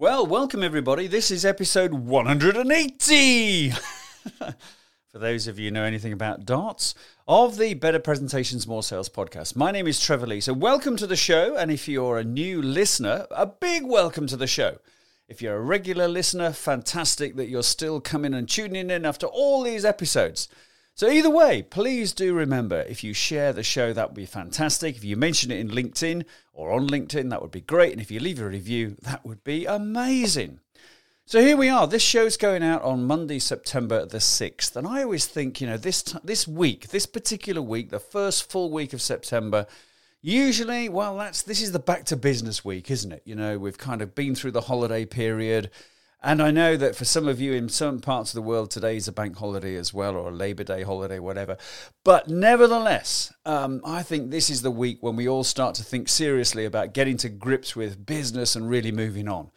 Well, 0.00 0.26
welcome 0.26 0.62
everybody. 0.62 1.08
This 1.08 1.30
is 1.30 1.44
episode 1.44 1.92
180. 1.92 3.70
For 3.70 5.18
those 5.18 5.46
of 5.46 5.58
you 5.58 5.66
who 5.66 5.72
know 5.72 5.84
anything 5.84 6.14
about 6.14 6.46
darts, 6.46 6.94
of 7.28 7.58
the 7.58 7.74
Better 7.74 7.98
Presentations, 7.98 8.66
More 8.66 8.82
Sales 8.82 9.10
podcast. 9.10 9.56
My 9.56 9.70
name 9.70 9.86
is 9.86 10.00
Trevor 10.00 10.26
Lee. 10.26 10.40
So, 10.40 10.54
welcome 10.54 10.96
to 10.96 11.06
the 11.06 11.16
show. 11.16 11.54
And 11.54 11.70
if 11.70 11.86
you're 11.86 12.16
a 12.16 12.24
new 12.24 12.62
listener, 12.62 13.26
a 13.30 13.44
big 13.44 13.84
welcome 13.84 14.26
to 14.28 14.38
the 14.38 14.46
show. 14.46 14.78
If 15.28 15.42
you're 15.42 15.56
a 15.56 15.60
regular 15.60 16.08
listener, 16.08 16.52
fantastic 16.52 17.36
that 17.36 17.50
you're 17.50 17.62
still 17.62 18.00
coming 18.00 18.32
and 18.32 18.48
tuning 18.48 18.88
in 18.88 19.04
after 19.04 19.26
all 19.26 19.62
these 19.62 19.84
episodes. 19.84 20.48
So, 21.00 21.08
either 21.08 21.30
way, 21.30 21.62
please 21.62 22.12
do 22.12 22.34
remember 22.34 22.82
if 22.82 23.02
you 23.02 23.14
share 23.14 23.54
the 23.54 23.62
show, 23.62 23.94
that 23.94 24.10
would 24.10 24.14
be 24.14 24.26
fantastic. 24.26 24.96
If 24.96 25.02
you 25.02 25.16
mention 25.16 25.50
it 25.50 25.58
in 25.58 25.70
LinkedIn 25.70 26.26
or 26.52 26.72
on 26.72 26.88
LinkedIn, 26.88 27.30
that 27.30 27.40
would 27.40 27.50
be 27.50 27.62
great. 27.62 27.92
And 27.92 28.02
if 28.02 28.10
you 28.10 28.20
leave 28.20 28.38
a 28.38 28.46
review, 28.46 28.96
that 29.00 29.24
would 29.24 29.42
be 29.42 29.64
amazing. 29.64 30.60
So 31.24 31.40
here 31.40 31.56
we 31.56 31.70
are. 31.70 31.86
This 31.86 32.02
show's 32.02 32.36
going 32.36 32.62
out 32.62 32.82
on 32.82 33.06
Monday, 33.06 33.38
September 33.38 34.04
the 34.04 34.18
6th. 34.18 34.76
And 34.76 34.86
I 34.86 35.02
always 35.02 35.24
think, 35.24 35.58
you 35.62 35.66
know, 35.66 35.78
this, 35.78 36.02
t- 36.02 36.18
this 36.22 36.46
week, 36.46 36.88
this 36.88 37.06
particular 37.06 37.62
week, 37.62 37.88
the 37.88 37.98
first 37.98 38.50
full 38.50 38.70
week 38.70 38.92
of 38.92 39.00
September, 39.00 39.66
usually, 40.20 40.90
well, 40.90 41.16
that's 41.16 41.40
this 41.40 41.62
is 41.62 41.72
the 41.72 41.78
back 41.78 42.04
to 42.04 42.16
business 42.16 42.62
week, 42.62 42.90
isn't 42.90 43.10
it? 43.10 43.22
You 43.24 43.36
know, 43.36 43.58
we've 43.58 43.78
kind 43.78 44.02
of 44.02 44.14
been 44.14 44.34
through 44.34 44.50
the 44.50 44.60
holiday 44.60 45.06
period. 45.06 45.70
And 46.22 46.42
I 46.42 46.50
know 46.50 46.76
that 46.76 46.96
for 46.96 47.06
some 47.06 47.28
of 47.28 47.40
you 47.40 47.54
in 47.54 47.70
certain 47.70 48.00
parts 48.00 48.30
of 48.30 48.34
the 48.34 48.42
world, 48.42 48.70
today 48.70 48.96
is 48.96 49.08
a 49.08 49.12
bank 49.12 49.38
holiday 49.38 49.74
as 49.76 49.94
well, 49.94 50.16
or 50.16 50.28
a 50.28 50.32
Labor 50.32 50.64
Day 50.64 50.82
holiday, 50.82 51.18
whatever. 51.18 51.56
But 52.04 52.28
nevertheless, 52.28 53.32
um, 53.46 53.80
I 53.86 54.02
think 54.02 54.30
this 54.30 54.50
is 54.50 54.60
the 54.60 54.70
week 54.70 54.98
when 55.00 55.16
we 55.16 55.26
all 55.26 55.44
start 55.44 55.74
to 55.76 55.82
think 55.82 56.10
seriously 56.10 56.66
about 56.66 56.92
getting 56.92 57.16
to 57.18 57.30
grips 57.30 57.74
with 57.74 58.04
business 58.04 58.54
and 58.54 58.68
really 58.68 58.92
moving 58.92 59.28
on. 59.28 59.50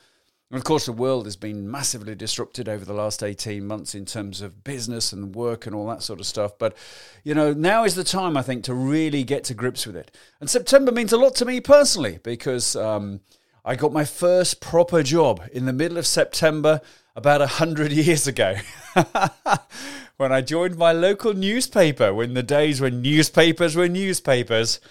And 0.50 0.58
of 0.58 0.64
course, 0.64 0.86
the 0.86 0.94
world 0.94 1.26
has 1.26 1.36
been 1.36 1.70
massively 1.70 2.16
disrupted 2.16 2.70
over 2.70 2.86
the 2.86 2.94
last 2.94 3.24
18 3.24 3.66
months 3.66 3.94
in 3.94 4.06
terms 4.06 4.40
of 4.40 4.64
business 4.64 5.12
and 5.12 5.36
work 5.36 5.66
and 5.66 5.76
all 5.76 5.88
that 5.88 6.04
sort 6.04 6.22
of 6.22 6.26
stuff. 6.26 6.58
But, 6.58 6.78
you 7.26 7.34
know, 7.34 7.52
now 7.52 7.84
is 7.84 7.96
the 7.96 8.04
time, 8.06 8.38
I 8.38 8.42
think, 8.42 8.64
to 8.66 8.74
really 8.74 9.24
get 9.24 9.44
to 9.46 9.54
grips 9.54 9.86
with 9.86 9.98
it. 9.98 10.16
And 10.40 10.50
September 10.50 10.94
means 10.94 11.12
a 11.12 11.18
lot 11.18 11.36
to 11.36 11.46
me 11.46 11.60
personally 11.60 12.20
because. 12.24 12.78
Um, 12.78 13.20
I 13.66 13.76
got 13.78 13.94
my 13.94 14.04
first 14.04 14.60
proper 14.60 15.04
job 15.04 15.42
in 15.54 15.66
the 15.66 15.72
middle 15.72 15.98
of 15.98 16.06
September 16.06 16.82
about 17.16 17.42
a 17.42 17.48
hundred 17.48 17.92
years 17.94 18.28
ago 18.28 18.58
when 20.18 20.34
I 20.34 20.42
joined 20.42 20.78
my 20.78 20.92
local 20.92 21.34
newspaper 21.34 22.14
when 22.14 22.34
the 22.34 22.44
days 22.44 22.82
when 22.82 23.02
newspapers 23.02 23.76
were 23.76 23.88
newspapers. 23.88 24.82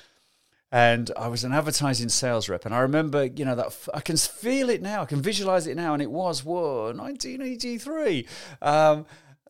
And 0.70 1.10
I 1.18 1.28
was 1.28 1.44
an 1.44 1.52
advertising 1.52 2.08
sales 2.08 2.48
rep. 2.48 2.64
And 2.64 2.74
I 2.74 2.78
remember, 2.78 3.26
you 3.26 3.44
know, 3.44 3.54
that 3.56 3.76
I 3.92 4.00
can 4.00 4.16
feel 4.16 4.70
it 4.70 4.80
now. 4.80 5.02
I 5.02 5.04
can 5.04 5.20
visualize 5.20 5.66
it 5.66 5.76
now. 5.76 5.92
And 5.92 6.00
it 6.00 6.10
was, 6.10 6.42
whoa, 6.42 6.94
1983. 6.94 8.26
Um, 8.62 9.04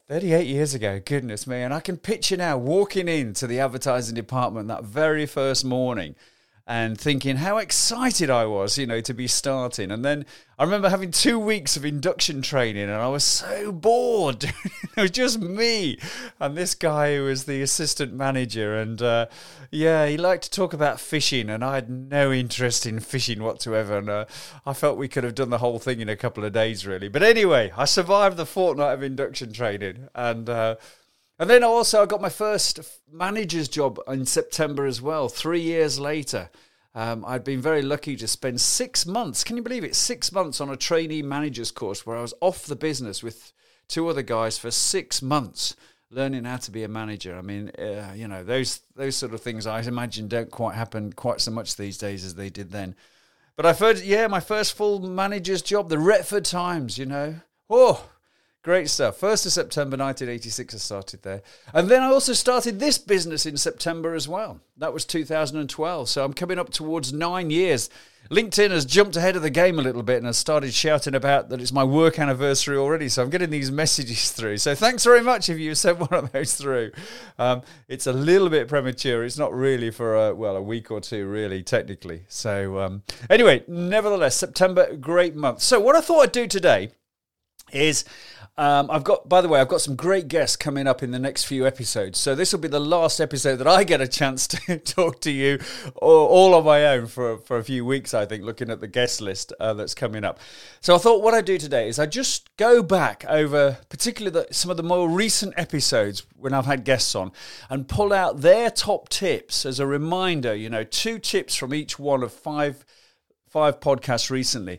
38 0.09 0.49
years 0.49 0.75
ago, 0.75 1.01
goodness 1.05 1.47
me. 1.47 1.59
And 1.59 1.73
I 1.73 1.79
can 1.79 1.97
picture 1.97 2.37
now 2.37 2.59
walking 2.59 3.07
into 3.07 3.47
the 3.47 3.61
advertising 3.61 4.17
department 4.17 4.67
that 4.67 4.83
very 4.83 5.27
first 5.27 5.65
morning 5.65 6.17
and 6.67 6.99
thinking 6.99 7.37
how 7.37 7.59
excited 7.59 8.31
I 8.31 8.47
was, 8.47 8.79
you 8.79 8.87
know, 8.87 9.01
to 9.01 9.13
be 9.13 9.27
starting. 9.27 9.91
And 9.91 10.05
then 10.05 10.25
I 10.59 10.65
remember 10.65 10.89
having 10.91 11.11
two 11.11 11.39
weeks 11.39 11.77
of 11.77 11.85
induction 11.85 12.41
training 12.41 12.85
and 12.85 12.93
I 12.93 13.09
was 13.09 13.25
so 13.25 13.73
bored. 13.73 14.45
it 14.45 14.97
was 14.97 15.11
just 15.11 15.41
me 15.41 15.99
and 16.39 16.57
this 16.57 16.77
guy 16.77 17.17
who 17.17 17.25
was 17.25 17.45
the 17.45 17.63
assistant 17.63 18.15
manager. 18.15 18.77
And 18.77 19.03
uh, 19.03 19.27
yeah, 19.73 20.07
he 20.07 20.17
liked 20.17 20.45
to 20.45 20.51
talk 20.51 20.73
about 20.73 21.01
fishing 21.01 21.51
and 21.51 21.65
I 21.65 21.75
had 21.75 21.91
no 21.91 22.31
interest 22.31 22.87
in 22.87 23.01
fishing 23.01 23.43
whatsoever. 23.43 23.99
And 23.99 24.09
uh, 24.09 24.25
I 24.65 24.73
felt 24.73 24.99
we 24.99 25.09
could 25.09 25.25
have 25.25 25.35
done 25.35 25.51
the 25.51 25.59
whole 25.59 25.81
thing 25.81 26.01
in 26.01 26.09
a 26.09 26.17
couple 26.17 26.45
of 26.45 26.53
days, 26.53 26.87
really. 26.87 27.09
But 27.09 27.25
anyway, 27.25 27.73
I 27.77 27.87
survived 27.87 28.37
the 28.37 28.47
fortnight 28.47 28.95
of 28.95 29.03
induction 29.03 29.53
training 29.53 30.09
and. 30.15 30.49
Uh, 30.49 30.77
and 31.43 31.51
then 31.51 31.65
also 31.65 32.01
I 32.01 32.07
got 32.07 32.21
my 32.21 32.29
first 32.29 32.79
manager's 33.11 33.67
job 33.67 33.99
in 34.07 34.27
September 34.27 34.87
as 34.87 35.03
well, 35.03 35.29
three 35.29 35.61
years 35.61 35.99
later. 35.99 36.51
Um, 36.95 37.25
I'd 37.27 37.43
been 37.43 37.61
very 37.61 37.83
lucky 37.83 38.15
to 38.15 38.29
spend 38.29 38.61
six 38.61 39.07
months, 39.07 39.43
can 39.43 39.57
you 39.57 39.63
believe 39.65 39.83
it? 39.83 39.97
Six 39.97 40.31
months 40.31 40.61
on 40.61 40.71
a 40.71 40.77
trainee 40.77 41.21
manager's 41.21 41.73
course 41.73 42.07
where 42.07 42.17
I 42.17 42.23
was 42.23 42.33
off 42.41 42.67
the 42.67 42.77
business 42.77 43.25
with 43.25 43.53
two 43.89 44.07
other 44.07 44.23
guys 44.23 44.57
for 44.57 44.71
six 44.71 45.21
months 45.21 45.75
learning 46.13 46.45
how 46.45 46.59
to 46.59 46.71
be 46.71 46.85
a 46.85 46.89
manager. 46.89 47.37
I 47.37 47.43
mean, 47.43 47.71
uh, 47.71 48.13
you 48.15 48.29
know, 48.29 48.45
those 48.45 48.79
those 48.95 49.17
sort 49.17 49.35
of 49.35 49.41
things 49.41 49.67
I 49.67 49.81
imagine 49.81 50.29
don't 50.29 50.49
quite 50.49 50.77
happen 50.77 51.13
quite 51.13 51.41
so 51.41 51.51
much 51.51 51.75
these 51.75 51.99
days 51.99 52.25
as 52.25 52.37
they 52.37 52.51
did 52.51 52.71
then. 52.71 52.95
But 53.57 53.67
I 53.67 53.73
heard, 53.73 53.99
yeah, 53.99 54.29
my 54.29 54.39
first 54.39 54.77
full 54.77 55.01
manager's 55.01 55.63
job, 55.63 55.89
the 55.89 55.99
Retford 55.99 56.45
Times, 56.45 56.99
you 56.99 57.07
know. 57.07 57.41
Oh, 57.69 58.09
Great 58.63 58.89
stuff. 58.89 59.19
1st 59.21 59.47
of 59.47 59.53
September 59.53 59.97
1986, 59.97 60.75
I 60.75 60.79
started 60.79 61.23
there. 61.25 61.43
And 61.75 61.89
then 61.89 62.01
I 62.01 62.07
also 62.07 62.33
started 62.33 62.79
this 62.79 62.97
business 62.97 63.45
in 63.45 63.57
September 63.57 64.15
as 64.15 64.29
well. 64.29 64.61
That 64.77 64.93
was 64.93 65.05
2012. 65.05 66.09
So 66.09 66.25
I'm 66.25 66.33
coming 66.33 66.61
up 66.61 66.71
towards 66.71 67.13
nine 67.13 67.51
years. 67.51 67.91
LinkedIn 68.31 68.71
has 68.71 68.85
jumped 68.85 69.17
ahead 69.17 69.35
of 69.35 69.43
the 69.43 69.51
game 69.51 69.81
a 69.81 69.83
little 69.83 70.05
bit 70.05 70.19
and 70.19 70.27
has 70.27 70.39
started 70.39 70.73
shouting 70.73 71.17
about 71.17 71.49
that 71.49 71.61
it's 71.61 71.73
my 71.73 71.83
work 71.83 72.21
anniversary 72.21 72.77
already. 72.77 73.09
So 73.09 73.25
I'm 73.25 73.31
getting 73.31 73.51
these 73.51 73.73
messages 73.73 74.31
through. 74.37 74.59
So 74.59 74.77
thanks 74.77 75.03
very 75.03 75.23
much 75.23 75.49
if 75.49 75.59
you 75.59 75.75
sent 75.75 75.99
one 75.99 76.15
of 76.15 76.31
those 76.31 76.55
through. 76.55 76.93
Um, 77.41 77.63
it's 77.89 78.07
a 78.07 78.13
little 78.13 78.49
bit 78.49 78.69
premature. 78.69 79.25
It's 79.25 79.39
not 79.39 79.53
really 79.53 79.91
for, 79.91 80.29
a, 80.29 80.35
well, 80.37 80.55
a 80.55 80.63
week 80.63 80.93
or 80.93 81.01
two, 81.01 81.27
really, 81.27 81.65
technically. 81.65 82.27
So 82.29 82.79
um, 82.79 83.03
anyway, 83.29 83.65
nevertheless, 83.67 84.37
September, 84.37 84.95
great 84.95 85.35
month. 85.35 85.63
So 85.63 85.81
what 85.81 85.97
I 85.97 86.01
thought 86.01 86.21
I'd 86.21 86.33
do 86.33 86.47
today 86.47 86.93
is 87.73 88.05
um, 88.59 88.91
I've 88.91 89.03
got, 89.03 89.31
by 89.31 89.41
the 89.41 89.49
way, 89.49 89.61
I've 89.61 89.69
got 89.69 89.81
some 89.81 89.97
great 89.97 90.29
guests 90.29 90.57
coming 90.57 90.87
up 90.87 91.03
in 91.03 91.11
the 91.11 91.19
next 91.19 91.45
few 91.45 91.67
episodes. 91.67 92.19
So 92.19 92.35
this 92.35 92.53
will 92.53 92.61
be 92.61 92.69
the 92.69 92.79
last 92.79 93.19
episode 93.19 93.57
that 93.57 93.67
I 93.67 93.83
get 93.83 94.03
a 94.03 94.07
chance 94.07 94.47
to 94.49 94.79
talk 94.85 95.23
to 95.23 95.31
you 95.31 95.59
all, 95.97 96.53
on 96.55 96.65
my 96.65 96.85
own 96.85 97.07
for 97.07 97.39
for 97.39 97.57
a 97.57 97.65
few 97.65 97.87
weeks. 97.87 98.13
I 98.13 98.27
think 98.27 98.45
looking 98.45 98.71
at 98.71 98.81
the 98.81 98.89
guest 98.89 99.23
list 99.23 99.55
uh, 99.59 99.73
that's 99.73 99.95
coming 99.95 100.23
up. 100.23 100.39
So 100.83 100.95
I 100.95 100.99
thought 100.99 101.23
what 101.23 101.33
I'd 101.33 101.47
do 101.47 101.57
today 101.57 101.89
is 101.89 101.99
I 101.99 102.05
just 102.05 102.55
go 102.59 102.83
back 102.83 103.25
over, 103.27 103.79
particularly 103.89 104.33
the, 104.33 104.53
some 104.53 104.71
of 104.71 104.77
the 104.77 104.83
more 104.83 105.09
recent 105.09 105.55
episodes 105.57 106.25
when 106.37 106.53
I've 106.53 106.67
had 106.67 106.85
guests 106.85 107.15
on, 107.15 107.33
and 107.71 107.89
pull 107.89 108.13
out 108.13 108.43
their 108.43 108.71
top 108.71 109.09
tips 109.09 109.65
as 109.65 109.81
a 109.81 109.87
reminder. 109.87 110.55
You 110.55 110.69
know, 110.69 110.85
two 110.85 111.19
tips 111.19 111.55
from 111.55 111.73
each 111.73 111.99
one 111.99 112.23
of 112.23 112.35
five 112.35 112.85
five 113.49 113.81
podcasts 113.81 114.29
recently 114.29 114.79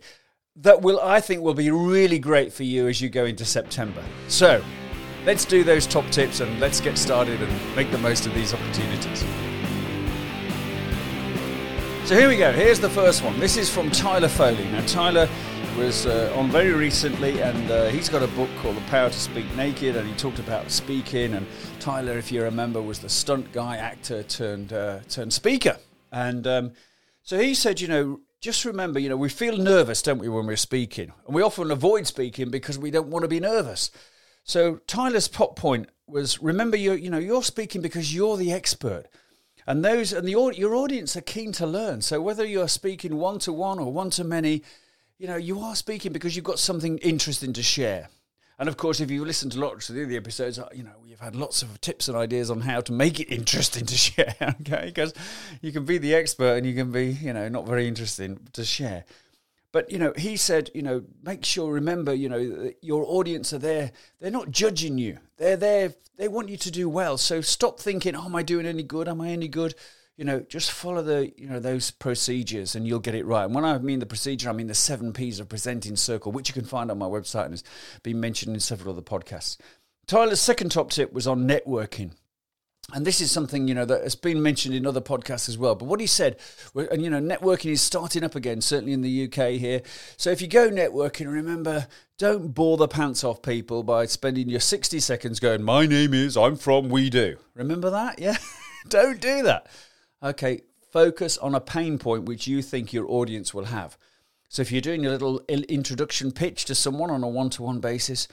that 0.57 0.81
will 0.81 0.99
I 1.01 1.19
think 1.19 1.41
will 1.41 1.53
be 1.53 1.71
really 1.71 2.19
great 2.19 2.53
for 2.53 2.63
you 2.63 2.87
as 2.87 3.01
you 3.01 3.09
go 3.09 3.25
into 3.25 3.45
September. 3.45 4.03
So, 4.27 4.63
let's 5.25 5.45
do 5.45 5.63
those 5.63 5.87
top 5.87 6.07
tips 6.09 6.41
and 6.41 6.59
let's 6.59 6.79
get 6.79 6.97
started 6.97 7.41
and 7.41 7.75
make 7.75 7.91
the 7.91 7.97
most 7.97 8.25
of 8.25 8.33
these 8.33 8.53
opportunities. 8.53 9.23
So 12.05 12.15
here 12.19 12.27
we 12.27 12.35
go. 12.35 12.51
Here's 12.51 12.81
the 12.81 12.89
first 12.89 13.23
one. 13.23 13.39
This 13.39 13.55
is 13.55 13.69
from 13.69 13.89
Tyler 13.89 14.27
Foley. 14.27 14.65
Now 14.65 14.85
Tyler 14.85 15.29
was 15.77 16.05
uh, 16.05 16.33
on 16.35 16.51
very 16.51 16.73
recently, 16.73 17.41
and 17.41 17.71
uh, 17.71 17.87
he's 17.87 18.09
got 18.09 18.21
a 18.21 18.27
book 18.27 18.49
called 18.61 18.75
The 18.75 18.81
Power 18.81 19.09
to 19.09 19.19
Speak 19.19 19.45
Naked, 19.55 19.95
and 19.95 20.07
he 20.07 20.13
talked 20.15 20.39
about 20.39 20.69
speaking. 20.69 21.33
And 21.33 21.47
Tyler, 21.79 22.17
if 22.17 22.31
you 22.31 22.43
remember, 22.43 22.81
was 22.81 22.99
the 22.99 23.09
stunt 23.09 23.51
guy, 23.53 23.77
actor 23.77 24.21
turned 24.23 24.73
uh, 24.73 24.99
turned 25.09 25.33
speaker, 25.33 25.77
and 26.11 26.45
um, 26.45 26.73
so 27.23 27.39
he 27.39 27.55
said, 27.55 27.79
you 27.79 27.87
know, 27.87 28.19
just 28.43 28.65
remember, 28.65 28.99
you 28.99 29.07
know, 29.07 29.15
we 29.15 29.29
feel 29.29 29.57
nervous, 29.57 30.01
don't 30.01 30.19
we, 30.19 30.27
when 30.27 30.45
we're 30.45 30.57
speaking? 30.57 31.13
And 31.25 31.33
we 31.33 31.41
often 31.41 31.71
avoid 31.71 32.05
speaking 32.05 32.49
because 32.49 32.77
we 32.77 32.91
don't 32.91 33.07
want 33.07 33.23
to 33.23 33.29
be 33.29 33.39
nervous. 33.39 33.89
So 34.43 34.81
Tyler's 34.85 35.29
pop 35.29 35.55
point 35.55 35.87
was 36.07 36.41
remember 36.41 36.75
you 36.75 36.91
you 36.91 37.09
know 37.09 37.17
you're 37.17 37.41
speaking 37.41 37.81
because 37.81 38.13
you're 38.13 38.35
the 38.35 38.51
expert. 38.51 39.05
And 39.65 39.83
those 39.85 40.11
and 40.11 40.27
the 40.27 40.31
your 40.57 40.75
audience 40.75 41.15
are 41.15 41.21
keen 41.21 41.53
to 41.53 41.65
learn. 41.65 42.01
So 42.01 42.21
whether 42.21 42.45
you're 42.45 42.67
speaking 42.67 43.15
one 43.15 43.39
to 43.39 43.53
one 43.53 43.79
or 43.79 43.93
one 43.93 44.09
to 44.09 44.25
many, 44.25 44.63
you 45.17 45.27
know, 45.27 45.37
you 45.37 45.61
are 45.61 45.73
speaking 45.73 46.11
because 46.11 46.35
you've 46.35 46.43
got 46.43 46.59
something 46.59 46.97
interesting 46.97 47.53
to 47.53 47.63
share. 47.63 48.09
And 48.59 48.69
of 48.69 48.77
course, 48.77 48.99
if 48.99 49.09
you 49.09 49.25
listen 49.25 49.49
to 49.51 49.59
lots 49.59 49.89
of 49.89 49.95
the 49.95 50.03
other 50.03 50.15
episodes, 50.15 50.59
uh, 50.59 50.69
you 50.73 50.83
know, 50.83 50.91
you've 51.05 51.19
had 51.19 51.35
lots 51.35 51.61
of 51.61 51.81
tips 51.81 52.07
and 52.07 52.15
ideas 52.15 52.51
on 52.51 52.61
how 52.61 52.81
to 52.81 52.91
make 52.91 53.19
it 53.19 53.27
interesting 53.29 53.85
to 53.85 53.95
share, 53.95 54.35
okay? 54.41 54.85
Because 54.85 55.13
you 55.61 55.71
can 55.71 55.85
be 55.85 55.97
the 55.97 56.13
expert 56.13 56.57
and 56.57 56.65
you 56.65 56.73
can 56.73 56.91
be, 56.91 57.07
you 57.07 57.33
know, 57.33 57.49
not 57.49 57.67
very 57.67 57.87
interesting 57.87 58.39
to 58.53 58.63
share. 58.63 59.05
But, 59.71 59.91
you 59.91 59.97
know, 59.97 60.13
he 60.15 60.37
said, 60.37 60.69
you 60.75 60.83
know, 60.83 61.03
make 61.23 61.43
sure, 61.43 61.73
remember, 61.73 62.13
you 62.13 62.29
know, 62.29 62.71
your 62.81 63.05
audience 63.07 63.53
are 63.53 63.57
there. 63.57 63.91
They're 64.19 64.29
not 64.29 64.51
judging 64.51 64.99
you. 64.99 65.17
They're 65.37 65.57
there. 65.57 65.95
They 66.17 66.27
want 66.27 66.49
you 66.49 66.57
to 66.57 66.69
do 66.69 66.87
well. 66.87 67.17
So 67.17 67.41
stop 67.41 67.79
thinking, 67.79 68.15
oh, 68.15 68.25
am 68.25 68.35
I 68.35 68.43
doing 68.43 68.67
any 68.67 68.83
good? 68.83 69.07
Am 69.07 69.19
I 69.19 69.29
any 69.29 69.47
good? 69.47 69.73
You 70.17 70.25
know, 70.25 70.41
just 70.41 70.71
follow 70.71 71.01
the, 71.01 71.31
you 71.37 71.47
know, 71.47 71.59
those 71.59 71.91
procedures 71.91 72.75
and 72.75 72.87
you'll 72.87 72.99
get 72.99 73.15
it 73.15 73.25
right. 73.25 73.45
And 73.45 73.55
when 73.55 73.65
I 73.65 73.77
mean 73.79 73.99
the 73.99 74.05
procedure, 74.05 74.49
I 74.49 74.53
mean 74.53 74.67
the 74.67 74.75
seven 74.75 75.11
P's 75.11 75.39
of 75.39 75.49
presenting 75.49 75.95
circle, 75.95 76.31
which 76.31 76.49
you 76.49 76.53
can 76.53 76.65
find 76.65 76.91
on 76.91 76.99
my 76.99 77.07
website 77.07 77.45
and 77.45 77.53
has 77.53 77.63
been 78.03 78.19
mentioned 78.19 78.55
in 78.55 78.59
several 78.59 78.93
other 78.93 79.01
podcasts. 79.01 79.57
Tyler's 80.05 80.41
second 80.41 80.69
top 80.69 80.91
tip 80.91 81.13
was 81.13 81.25
on 81.27 81.47
networking. 81.47 82.11
and 82.93 83.07
this 83.07 83.21
is 83.21 83.31
something 83.31 83.67
you 83.67 83.73
know 83.73 83.85
that 83.85 84.03
has 84.03 84.15
been 84.15 84.41
mentioned 84.41 84.75
in 84.75 84.85
other 84.85 85.01
podcasts 85.01 85.47
as 85.47 85.57
well. 85.57 85.73
But 85.73 85.85
what 85.85 86.01
he 86.01 86.07
said, 86.07 86.37
and 86.75 87.01
you 87.01 87.09
know, 87.09 87.21
networking 87.21 87.71
is 87.71 87.81
starting 87.81 88.23
up 88.23 88.35
again, 88.35 88.59
certainly 88.61 88.93
in 88.93 89.01
the 89.01 89.23
UK 89.25 89.51
here. 89.51 89.81
So 90.17 90.29
if 90.29 90.41
you 90.41 90.47
go 90.47 90.69
networking, 90.69 91.31
remember, 91.31 91.87
don't 92.19 92.49
bore 92.53 92.77
the 92.77 92.87
pants 92.89 93.23
off 93.23 93.41
people 93.41 93.83
by 93.83 94.05
spending 94.05 94.49
your 94.49 94.59
sixty 94.59 94.99
seconds 94.99 95.39
going, 95.39 95.63
"My 95.63 95.85
name 95.87 96.13
is, 96.13 96.35
I'm 96.35 96.57
from 96.57 96.89
We 96.89 97.09
Do." 97.09 97.37
Remember 97.55 97.89
that? 97.89 98.19
Yeah, 98.19 98.37
don't 98.89 99.21
do 99.21 99.43
that. 99.43 99.67
Okay, 100.23 100.61
focus 100.89 101.37
on 101.37 101.53
a 101.53 101.59
pain 101.59 101.99
point 101.99 102.25
which 102.25 102.47
you 102.47 102.61
think 102.61 102.93
your 102.93 103.09
audience 103.09 103.53
will 103.53 103.65
have. 103.65 103.97
So 104.47 104.61
if 104.61 104.71
you're 104.71 104.81
doing 104.81 105.05
a 105.05 105.09
little 105.09 105.41
introduction 105.49 106.31
pitch 106.31 106.65
to 106.65 106.75
someone 106.75 107.09
on 107.09 107.23
a 107.23 107.27
one-to-one 107.27 107.79
basis, 107.79 108.27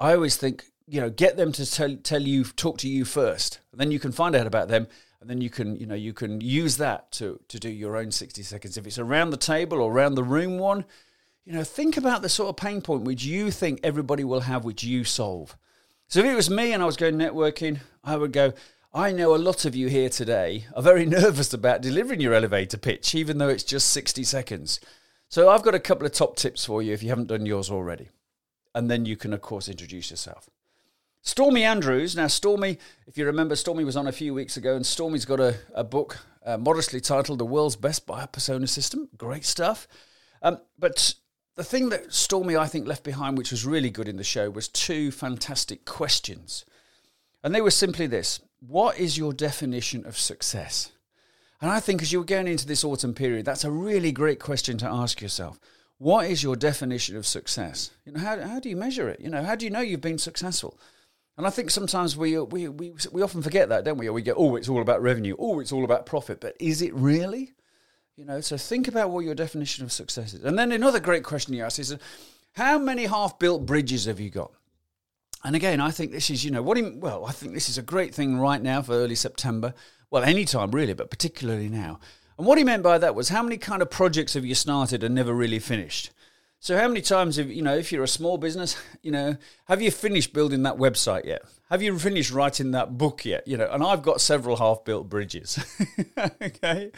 I 0.00 0.14
always 0.14 0.36
think 0.36 0.64
you 0.88 1.00
know 1.00 1.10
get 1.10 1.36
them 1.36 1.52
to 1.52 1.70
tell 1.70 1.94
tell 1.96 2.22
you 2.22 2.44
talk 2.44 2.78
to 2.78 2.88
you 2.88 3.04
first. 3.04 3.60
And 3.70 3.80
then 3.80 3.92
you 3.92 4.00
can 4.00 4.10
find 4.12 4.34
out 4.34 4.46
about 4.46 4.68
them 4.68 4.88
and 5.20 5.30
then 5.30 5.40
you 5.40 5.50
can 5.50 5.76
you 5.76 5.86
know 5.86 5.94
you 5.94 6.12
can 6.12 6.40
use 6.40 6.78
that 6.78 7.12
to 7.12 7.38
to 7.48 7.60
do 7.60 7.68
your 7.68 7.96
own 7.96 8.10
60 8.10 8.42
seconds. 8.42 8.76
If 8.76 8.86
it's 8.86 8.98
around 8.98 9.30
the 9.30 9.36
table 9.36 9.80
or 9.80 9.92
around 9.92 10.16
the 10.16 10.24
room 10.24 10.58
one 10.58 10.84
you 11.44 11.52
know 11.52 11.62
think 11.62 11.96
about 11.96 12.22
the 12.22 12.28
sort 12.28 12.48
of 12.48 12.56
pain 12.56 12.80
point 12.80 13.04
which 13.04 13.24
you 13.24 13.52
think 13.52 13.78
everybody 13.84 14.24
will 14.24 14.40
have 14.40 14.64
which 14.64 14.82
you 14.82 15.04
solve. 15.04 15.56
So 16.08 16.20
if 16.20 16.26
it 16.26 16.34
was 16.34 16.50
me 16.50 16.72
and 16.72 16.82
i 16.82 16.86
was 16.86 16.96
going 16.96 17.16
networking 17.16 17.80
i 18.02 18.16
would 18.16 18.32
go 18.32 18.52
i 18.96 19.12
know 19.12 19.34
a 19.34 19.36
lot 19.36 19.66
of 19.66 19.76
you 19.76 19.88
here 19.88 20.08
today 20.08 20.64
are 20.74 20.82
very 20.82 21.04
nervous 21.18 21.52
about 21.52 21.82
delivering 21.82 22.18
your 22.18 22.32
elevator 22.32 22.78
pitch 22.78 23.14
even 23.14 23.36
though 23.36 23.48
it's 23.48 23.62
just 23.62 23.90
60 23.90 24.24
seconds 24.24 24.80
so 25.28 25.50
i've 25.50 25.62
got 25.62 25.74
a 25.74 25.80
couple 25.80 26.06
of 26.06 26.12
top 26.12 26.34
tips 26.34 26.64
for 26.64 26.82
you 26.82 26.94
if 26.94 27.02
you 27.02 27.10
haven't 27.10 27.28
done 27.28 27.44
yours 27.44 27.70
already 27.70 28.08
and 28.74 28.90
then 28.90 29.04
you 29.04 29.14
can 29.14 29.34
of 29.34 29.42
course 29.42 29.68
introduce 29.68 30.10
yourself 30.10 30.48
Stormy 31.22 31.64
Andrews. 31.64 32.14
Now, 32.14 32.28
Stormy, 32.28 32.78
if 33.08 33.18
you 33.18 33.26
remember, 33.26 33.56
Stormy 33.56 33.82
was 33.82 33.96
on 33.96 34.06
a 34.06 34.12
few 34.12 34.32
weeks 34.32 34.56
ago, 34.56 34.76
and 34.76 34.86
Stormy's 34.86 35.24
got 35.24 35.40
a, 35.40 35.56
a 35.74 35.82
book 35.82 36.24
uh, 36.44 36.56
modestly 36.56 37.00
titled 37.00 37.40
The 37.40 37.44
World's 37.44 37.74
Best 37.74 38.06
Buyer 38.06 38.28
Persona 38.28 38.68
System. 38.68 39.08
Great 39.18 39.44
stuff. 39.44 39.88
Um, 40.40 40.58
but 40.78 41.14
the 41.56 41.64
thing 41.64 41.88
that 41.88 42.14
Stormy, 42.14 42.56
I 42.56 42.68
think, 42.68 42.86
left 42.86 43.02
behind, 43.02 43.36
which 43.36 43.50
was 43.50 43.66
really 43.66 43.90
good 43.90 44.06
in 44.06 44.18
the 44.18 44.22
show, 44.22 44.48
was 44.50 44.68
two 44.68 45.10
fantastic 45.10 45.84
questions. 45.84 46.64
And 47.42 47.52
they 47.52 47.60
were 47.60 47.72
simply 47.72 48.06
this 48.06 48.38
What 48.60 48.98
is 48.98 49.18
your 49.18 49.32
definition 49.32 50.06
of 50.06 50.18
success? 50.18 50.92
And 51.60 51.70
I 51.70 51.80
think 51.80 52.02
as 52.02 52.12
you're 52.12 52.24
going 52.24 52.48
into 52.48 52.66
this 52.66 52.84
autumn 52.84 53.14
period, 53.14 53.46
that's 53.46 53.64
a 53.64 53.70
really 53.70 54.12
great 54.12 54.40
question 54.40 54.78
to 54.78 54.86
ask 54.86 55.20
yourself. 55.20 55.58
What 55.98 56.26
is 56.26 56.42
your 56.42 56.56
definition 56.56 57.16
of 57.16 57.26
success? 57.26 57.90
You 58.04 58.12
know, 58.12 58.20
how, 58.20 58.40
how 58.40 58.60
do 58.60 58.68
you 58.68 58.76
measure 58.76 59.08
it? 59.08 59.20
You 59.20 59.30
know, 59.30 59.42
how 59.42 59.54
do 59.54 59.64
you 59.64 59.70
know 59.70 59.80
you've 59.80 60.00
been 60.02 60.18
successful? 60.18 60.78
And 61.38 61.46
I 61.46 61.50
think 61.50 61.70
sometimes 61.70 62.16
we, 62.16 62.36
uh, 62.36 62.42
we, 62.44 62.68
we, 62.68 62.92
we 63.12 63.22
often 63.22 63.42
forget 63.42 63.68
that, 63.68 63.84
don't 63.84 63.98
we? 63.98 64.08
We 64.10 64.22
go, 64.22 64.34
oh, 64.36 64.56
it's 64.56 64.68
all 64.68 64.82
about 64.82 65.02
revenue. 65.02 65.36
Oh, 65.38 65.60
it's 65.60 65.72
all 65.72 65.84
about 65.84 66.06
profit. 66.06 66.40
But 66.40 66.56
is 66.60 66.82
it 66.82 66.94
really? 66.94 67.54
You 68.16 68.24
know, 68.24 68.40
so 68.40 68.56
think 68.56 68.88
about 68.88 69.10
what 69.10 69.24
your 69.24 69.34
definition 69.34 69.84
of 69.84 69.92
success 69.92 70.32
is. 70.32 70.44
And 70.44 70.58
then 70.58 70.72
another 70.72 71.00
great 71.00 71.24
question 71.24 71.54
you 71.54 71.64
ask 71.64 71.78
is, 71.78 71.92
uh, 71.92 71.98
how 72.52 72.78
many 72.78 73.04
half-built 73.04 73.66
bridges 73.66 74.06
have 74.06 74.18
you 74.18 74.30
got? 74.30 74.50
And 75.46 75.54
again, 75.54 75.80
I 75.80 75.92
think 75.92 76.10
this 76.10 76.28
is, 76.28 76.44
you 76.44 76.50
know, 76.50 76.60
what? 76.60 76.76
In, 76.76 76.98
well, 76.98 77.24
I 77.24 77.30
think 77.30 77.54
this 77.54 77.68
is 77.68 77.78
a 77.78 77.82
great 77.82 78.12
thing 78.12 78.36
right 78.36 78.60
now 78.60 78.82
for 78.82 78.94
early 78.94 79.14
September. 79.14 79.74
Well, 80.10 80.24
any 80.24 80.44
time 80.44 80.72
really, 80.72 80.92
but 80.92 81.08
particularly 81.08 81.68
now. 81.68 82.00
And 82.36 82.48
what 82.48 82.58
he 82.58 82.64
meant 82.64 82.82
by 82.82 82.98
that 82.98 83.14
was, 83.14 83.28
how 83.28 83.44
many 83.44 83.56
kind 83.56 83.80
of 83.80 83.88
projects 83.88 84.34
have 84.34 84.44
you 84.44 84.56
started 84.56 85.04
and 85.04 85.14
never 85.14 85.32
really 85.32 85.60
finished? 85.60 86.10
So 86.66 86.76
how 86.76 86.88
many 86.88 87.00
times 87.00 87.36
have 87.36 87.48
you 87.48 87.62
know 87.62 87.76
if 87.76 87.92
you're 87.92 88.02
a 88.02 88.08
small 88.08 88.38
business, 88.38 88.76
you 89.02 89.12
know, 89.12 89.36
have 89.66 89.80
you 89.80 89.92
finished 89.92 90.32
building 90.32 90.64
that 90.64 90.78
website 90.78 91.24
yet? 91.24 91.42
Have 91.70 91.80
you 91.80 91.96
finished 91.96 92.32
writing 92.32 92.72
that 92.72 92.98
book 92.98 93.24
yet? 93.24 93.46
You 93.46 93.56
know, 93.56 93.68
and 93.70 93.84
I've 93.84 94.02
got 94.02 94.20
several 94.20 94.56
half-built 94.56 95.08
bridges. 95.08 95.64
okay, 96.42 96.90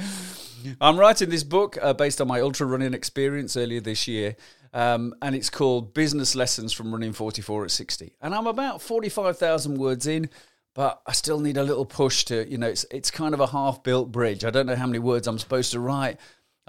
I'm 0.80 0.98
writing 0.98 1.28
this 1.28 1.44
book 1.44 1.76
uh, 1.82 1.92
based 1.92 2.18
on 2.22 2.28
my 2.28 2.40
ultra 2.40 2.66
running 2.66 2.94
experience 2.94 3.58
earlier 3.58 3.82
this 3.82 4.08
year, 4.08 4.36
um, 4.72 5.14
and 5.20 5.34
it's 5.34 5.50
called 5.50 5.92
Business 5.92 6.34
Lessons 6.34 6.72
from 6.72 6.90
Running 6.90 7.12
44 7.12 7.64
at 7.64 7.70
60. 7.70 8.16
And 8.22 8.34
I'm 8.34 8.46
about 8.46 8.80
45,000 8.80 9.76
words 9.76 10.06
in, 10.06 10.30
but 10.72 11.02
I 11.06 11.12
still 11.12 11.40
need 11.40 11.58
a 11.58 11.62
little 11.62 11.84
push 11.84 12.24
to, 12.26 12.50
you 12.50 12.56
know, 12.56 12.68
it's 12.68 12.86
it's 12.90 13.10
kind 13.10 13.34
of 13.34 13.40
a 13.40 13.46
half-built 13.46 14.12
bridge. 14.12 14.46
I 14.46 14.50
don't 14.50 14.64
know 14.64 14.76
how 14.76 14.86
many 14.86 14.98
words 14.98 15.26
I'm 15.26 15.38
supposed 15.38 15.72
to 15.72 15.80
write. 15.80 16.18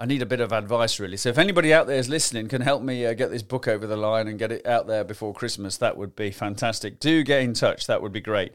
I 0.00 0.06
need 0.06 0.22
a 0.22 0.26
bit 0.26 0.40
of 0.40 0.50
advice, 0.50 0.98
really. 0.98 1.18
So 1.18 1.28
if 1.28 1.36
anybody 1.36 1.74
out 1.74 1.86
there 1.86 1.98
is 1.98 2.08
listening 2.08 2.48
can 2.48 2.62
help 2.62 2.82
me 2.82 3.04
uh, 3.04 3.12
get 3.12 3.30
this 3.30 3.42
book 3.42 3.68
over 3.68 3.86
the 3.86 3.98
line 3.98 4.28
and 4.28 4.38
get 4.38 4.50
it 4.50 4.66
out 4.66 4.86
there 4.86 5.04
before 5.04 5.34
Christmas, 5.34 5.76
that 5.76 5.98
would 5.98 6.16
be 6.16 6.30
fantastic. 6.30 6.98
Do 6.98 7.22
get 7.22 7.42
in 7.42 7.52
touch. 7.52 7.86
That 7.86 8.00
would 8.00 8.10
be 8.10 8.22
great. 8.22 8.52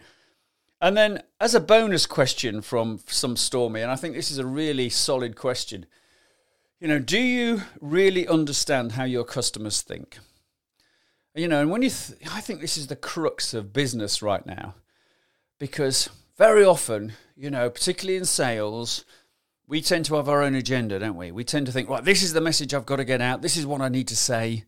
And 0.81 0.97
then, 0.97 1.21
as 1.39 1.53
a 1.53 1.59
bonus 1.59 2.07
question 2.07 2.63
from 2.63 3.00
some 3.06 3.38
Stormy, 3.38 3.81
and 3.81 3.92
I 3.92 3.95
think 3.95 4.15
this 4.15 4.31
is 4.31 4.39
a 4.39 4.45
really 4.45 4.89
solid 4.89 5.36
question. 5.36 5.86
You 6.80 6.88
know, 6.88 6.97
do 6.97 7.19
you 7.19 7.62
really 7.80 8.27
understand 8.27 8.94
how 8.94 9.03
your 9.03 9.24
customers 9.24 9.83
think? 9.83 10.18
You 11.36 11.47
know, 11.47 11.62
and 11.62 11.69
when 11.69 11.83
you, 11.83 11.92
th- 11.92 12.19
I 12.31 12.42
think 12.42 12.59
this 12.59 12.75
is 12.75 12.88
the 12.88 12.95
crux 12.95 13.53
of 13.53 13.71
business 13.71 14.24
right 14.24 14.45
now, 14.47 14.74
because 15.59 16.09
very 16.39 16.65
often, 16.65 17.13
you 17.38 17.51
know, 17.51 17.69
particularly 17.69 18.18
in 18.18 18.25
sales, 18.25 19.06
we 19.68 19.82
tend 19.82 20.06
to 20.06 20.16
have 20.16 20.30
our 20.30 20.44
own 20.44 20.56
agenda, 20.56 21.00
don't 21.00 21.16
we? 21.16 21.32
We 21.32 21.44
tend 21.44 21.66
to 21.66 21.72
think, 21.72 21.90
right, 21.90 22.04
this 22.04 22.22
is 22.22 22.34
the 22.34 22.42
message 22.42 22.74
I've 22.74 22.86
got 22.86 22.98
to 22.98 23.06
get 23.06 23.22
out. 23.22 23.42
This 23.42 23.58
is 23.58 23.66
what 23.66 23.82
I 23.82 23.90
need 23.90 24.08
to 24.10 24.16
say. 24.16 24.64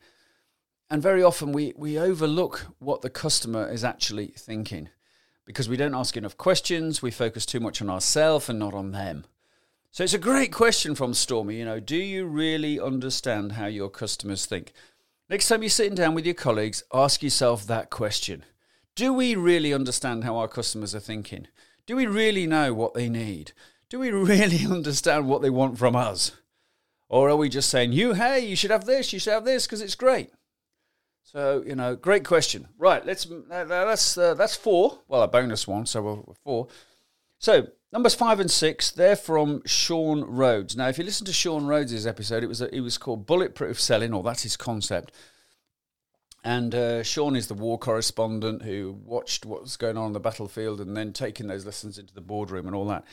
And 0.89 1.01
very 1.01 1.21
often 1.21 1.51
we, 1.51 1.73
we 1.75 1.99
overlook 1.99 2.67
what 2.79 3.01
the 3.01 3.09
customer 3.09 3.69
is 3.69 3.83
actually 3.83 4.27
thinking 4.37 4.89
because 5.45 5.69
we 5.69 5.77
don't 5.77 5.95
ask 5.95 6.17
enough 6.17 6.37
questions. 6.37 7.01
We 7.01 7.11
focus 7.11 7.45
too 7.45 7.59
much 7.59 7.81
on 7.81 7.89
ourselves 7.89 8.49
and 8.49 8.59
not 8.59 8.73
on 8.73 8.91
them. 8.91 9.25
So 9.91 10.03
it's 10.03 10.13
a 10.13 10.19
great 10.19 10.51
question 10.51 10.95
from 10.95 11.13
Stormy. 11.13 11.57
You 11.57 11.65
know, 11.65 11.79
do 11.79 11.95
you 11.95 12.25
really 12.25 12.79
understand 12.79 13.53
how 13.53 13.65
your 13.67 13.89
customers 13.89 14.45
think? 14.45 14.73
Next 15.29 15.47
time 15.47 15.61
you're 15.61 15.69
sitting 15.69 15.95
down 15.95 16.15
with 16.15 16.25
your 16.25 16.35
colleagues, 16.35 16.83
ask 16.93 17.21
yourself 17.21 17.67
that 17.67 17.89
question. 17.89 18.45
Do 18.95 19.13
we 19.13 19.35
really 19.35 19.73
understand 19.73 20.23
how 20.23 20.37
our 20.37 20.47
customers 20.47 20.95
are 20.95 20.99
thinking? 20.99 21.47
Do 21.85 21.95
we 21.95 22.05
really 22.05 22.47
know 22.47 22.73
what 22.73 22.93
they 22.93 23.09
need? 23.09 23.51
Do 23.89 23.99
we 23.99 24.11
really 24.11 24.65
understand 24.65 25.27
what 25.27 25.41
they 25.41 25.49
want 25.49 25.77
from 25.77 25.95
us? 25.95 26.31
Or 27.09 27.29
are 27.29 27.37
we 27.37 27.49
just 27.49 27.69
saying, 27.69 27.93
you, 27.93 28.13
hey, 28.13 28.45
you 28.45 28.55
should 28.55 28.71
have 28.71 28.85
this, 28.85 29.13
you 29.13 29.19
should 29.19 29.33
have 29.33 29.45
this 29.45 29.65
because 29.65 29.81
it's 29.81 29.95
great? 29.95 30.31
So, 31.23 31.63
you 31.65 31.75
know, 31.75 31.95
great 31.95 32.25
question. 32.25 32.67
Right, 32.77 33.05
let's, 33.05 33.29
uh, 33.29 33.65
that's, 33.65 34.17
uh, 34.17 34.33
that's 34.33 34.55
four. 34.55 34.99
Well, 35.07 35.21
a 35.21 35.27
bonus 35.27 35.67
one, 35.67 35.85
so 35.85 36.01
we're 36.01 36.33
four. 36.43 36.67
So, 37.39 37.67
numbers 37.91 38.15
five 38.15 38.39
and 38.39 38.51
six, 38.51 38.91
they're 38.91 39.15
from 39.15 39.61
Sean 39.65 40.23
Rhodes. 40.23 40.75
Now, 40.75 40.87
if 40.87 40.97
you 40.97 41.03
listen 41.03 41.25
to 41.25 41.33
Sean 41.33 41.65
Rhodes' 41.65 42.07
episode, 42.07 42.43
it 42.43 42.47
was, 42.47 42.61
it 42.61 42.79
was 42.81 42.97
called 42.97 43.25
Bulletproof 43.25 43.79
Selling, 43.79 44.13
or 44.13 44.23
that's 44.23 44.43
his 44.43 44.57
concept. 44.57 45.11
And 46.43 46.73
uh, 46.73 47.03
Sean 47.03 47.35
is 47.35 47.47
the 47.47 47.53
war 47.53 47.77
correspondent 47.77 48.63
who 48.63 48.97
watched 49.03 49.45
what 49.45 49.61
was 49.61 49.75
going 49.75 49.97
on 49.97 50.05
on 50.05 50.13
the 50.13 50.19
battlefield 50.19 50.79
and 50.79 50.95
then 50.95 51.11
taking 51.11 51.47
those 51.47 51.65
lessons 51.65 51.97
into 51.97 52.13
the 52.13 52.21
boardroom 52.21 52.67
and 52.67 52.75
all 52.75 52.85
that. 52.85 53.03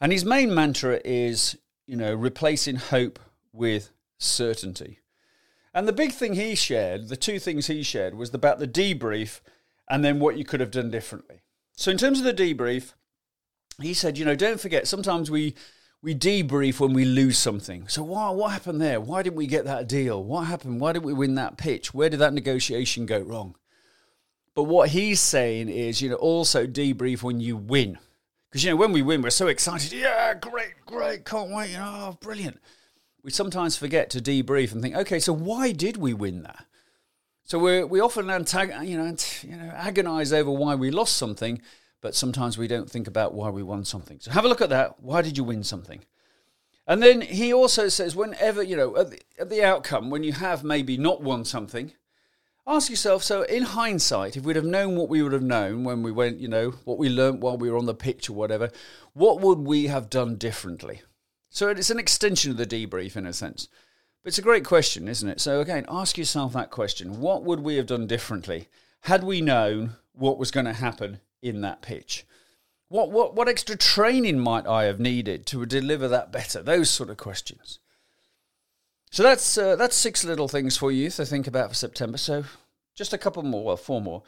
And 0.00 0.12
his 0.12 0.24
main 0.24 0.54
mantra 0.54 1.00
is, 1.04 1.56
you 1.86 1.96
know, 1.96 2.14
replacing 2.14 2.76
hope 2.76 3.18
with 3.52 3.90
certainty. 4.18 5.00
And 5.74 5.86
the 5.86 5.92
big 5.92 6.12
thing 6.12 6.34
he 6.34 6.54
shared, 6.54 7.08
the 7.08 7.16
two 7.16 7.38
things 7.38 7.66
he 7.66 7.82
shared, 7.82 8.14
was 8.14 8.32
about 8.32 8.58
the 8.58 8.68
debrief 8.68 9.40
and 9.88 10.04
then 10.04 10.20
what 10.20 10.36
you 10.36 10.44
could 10.44 10.60
have 10.60 10.70
done 10.70 10.90
differently. 10.90 11.40
So, 11.76 11.90
in 11.90 11.98
terms 11.98 12.18
of 12.20 12.24
the 12.24 12.34
debrief, 12.34 12.94
he 13.80 13.94
said, 13.94 14.18
you 14.18 14.24
know, 14.24 14.34
don't 14.34 14.60
forget, 14.60 14.88
sometimes 14.88 15.30
we 15.30 15.54
we 16.00 16.14
debrief 16.14 16.78
when 16.78 16.92
we 16.92 17.04
lose 17.04 17.38
something. 17.38 17.88
So 17.88 18.04
why, 18.04 18.30
what 18.30 18.52
happened 18.52 18.80
there? 18.80 19.00
Why 19.00 19.22
didn't 19.22 19.36
we 19.36 19.48
get 19.48 19.64
that 19.64 19.88
deal? 19.88 20.22
What 20.22 20.46
happened? 20.46 20.80
Why 20.80 20.92
didn't 20.92 21.06
we 21.06 21.12
win 21.12 21.34
that 21.34 21.56
pitch? 21.56 21.92
Where 21.92 22.08
did 22.08 22.20
that 22.20 22.34
negotiation 22.34 23.04
go 23.04 23.18
wrong? 23.18 23.56
But 24.54 24.64
what 24.64 24.90
he's 24.90 25.20
saying 25.20 25.68
is, 25.68 26.00
you 26.00 26.10
know, 26.10 26.16
also 26.16 26.66
debrief 26.66 27.22
when 27.22 27.40
you 27.40 27.56
win. 27.56 27.98
Because, 28.50 28.64
you 28.64 28.70
know, 28.70 28.76
when 28.76 28.92
we 28.92 29.02
win, 29.02 29.22
we're 29.22 29.30
so 29.30 29.46
excited. 29.46 29.92
Yeah, 29.92 30.34
great, 30.34 30.74
great, 30.86 31.24
can't 31.24 31.50
wait. 31.50 31.70
You 31.70 31.78
know, 31.78 31.94
oh, 32.10 32.18
brilliant. 32.20 32.60
We 33.22 33.30
sometimes 33.30 33.76
forget 33.76 34.08
to 34.10 34.20
debrief 34.20 34.72
and 34.72 34.80
think, 34.80 34.96
okay, 34.96 35.18
so 35.20 35.32
why 35.32 35.72
did 35.72 35.96
we 35.96 36.14
win 36.14 36.42
that? 36.44 36.64
So 37.44 37.58
we 37.58 37.82
we 37.82 38.00
often 38.00 38.26
antag- 38.26 38.86
you 38.86 38.96
know, 38.96 39.14
you 39.42 39.56
know, 39.56 39.72
agonize 39.74 40.32
over 40.32 40.50
why 40.50 40.74
we 40.74 40.90
lost 40.90 41.16
something, 41.16 41.60
but 42.00 42.14
sometimes 42.14 42.56
we 42.56 42.68
don't 42.68 42.90
think 42.90 43.06
about 43.06 43.34
why 43.34 43.50
we 43.50 43.62
won 43.62 43.84
something. 43.84 44.18
So 44.20 44.30
have 44.30 44.44
a 44.44 44.48
look 44.48 44.60
at 44.60 44.68
that. 44.70 45.00
Why 45.00 45.22
did 45.22 45.36
you 45.36 45.44
win 45.44 45.64
something? 45.64 46.04
And 46.86 47.02
then 47.02 47.20
he 47.20 47.52
also 47.52 47.88
says, 47.88 48.16
whenever, 48.16 48.62
you 48.62 48.76
know, 48.76 48.96
at 48.96 49.10
the, 49.10 49.20
at 49.38 49.50
the 49.50 49.62
outcome, 49.62 50.08
when 50.08 50.22
you 50.22 50.32
have 50.32 50.64
maybe 50.64 50.96
not 50.96 51.22
won 51.22 51.44
something, 51.44 51.92
ask 52.68 52.90
yourself 52.90 53.22
so 53.22 53.42
in 53.42 53.62
hindsight 53.62 54.36
if 54.36 54.44
we'd 54.44 54.54
have 54.54 54.64
known 54.64 54.94
what 54.94 55.08
we 55.08 55.22
would 55.22 55.32
have 55.32 55.42
known 55.42 55.84
when 55.84 56.02
we 56.02 56.12
went 56.12 56.38
you 56.38 56.48
know 56.48 56.70
what 56.84 56.98
we 56.98 57.08
learnt 57.08 57.40
while 57.40 57.56
we 57.56 57.70
were 57.70 57.78
on 57.78 57.86
the 57.86 57.94
pitch 57.94 58.28
or 58.28 58.34
whatever 58.34 58.70
what 59.14 59.40
would 59.40 59.58
we 59.58 59.88
have 59.88 60.08
done 60.08 60.36
differently? 60.36 61.02
So 61.50 61.70
it's 61.70 61.90
an 61.90 61.98
extension 61.98 62.52
of 62.52 62.56
the 62.56 62.66
debrief 62.66 63.16
in 63.16 63.26
a 63.26 63.32
sense. 63.32 63.66
But 64.22 64.28
it's 64.28 64.38
a 64.38 64.42
great 64.42 64.64
question 64.64 65.08
isn't 65.08 65.28
it? 65.28 65.40
So 65.40 65.60
again 65.60 65.86
ask 65.88 66.18
yourself 66.18 66.52
that 66.52 66.70
question. 66.70 67.20
What 67.20 67.42
would 67.42 67.60
we 67.60 67.76
have 67.76 67.86
done 67.86 68.06
differently 68.06 68.68
had 69.02 69.24
we 69.24 69.40
known 69.40 69.96
what 70.12 70.38
was 70.38 70.50
going 70.50 70.66
to 70.66 70.72
happen 70.72 71.20
in 71.42 71.62
that 71.62 71.82
pitch? 71.82 72.26
What, 72.88 73.10
what, 73.10 73.34
what 73.34 73.48
extra 73.48 73.76
training 73.76 74.38
might 74.38 74.66
I 74.66 74.84
have 74.84 75.00
needed 75.00 75.46
to 75.46 75.66
deliver 75.66 76.08
that 76.08 76.32
better? 76.32 76.62
Those 76.62 76.88
sort 76.88 77.10
of 77.10 77.16
questions. 77.16 77.80
So 79.10 79.22
that's 79.22 79.56
uh, 79.56 79.76
that's 79.76 79.96
six 79.96 80.24
little 80.24 80.48
things 80.48 80.76
for 80.76 80.92
you 80.92 81.10
to 81.10 81.24
think 81.24 81.46
about 81.46 81.70
for 81.70 81.74
September. 81.74 82.18
So 82.18 82.44
just 82.94 83.12
a 83.12 83.18
couple 83.18 83.42
more, 83.42 83.64
well, 83.64 83.76
four 83.76 84.00
more. 84.00 84.22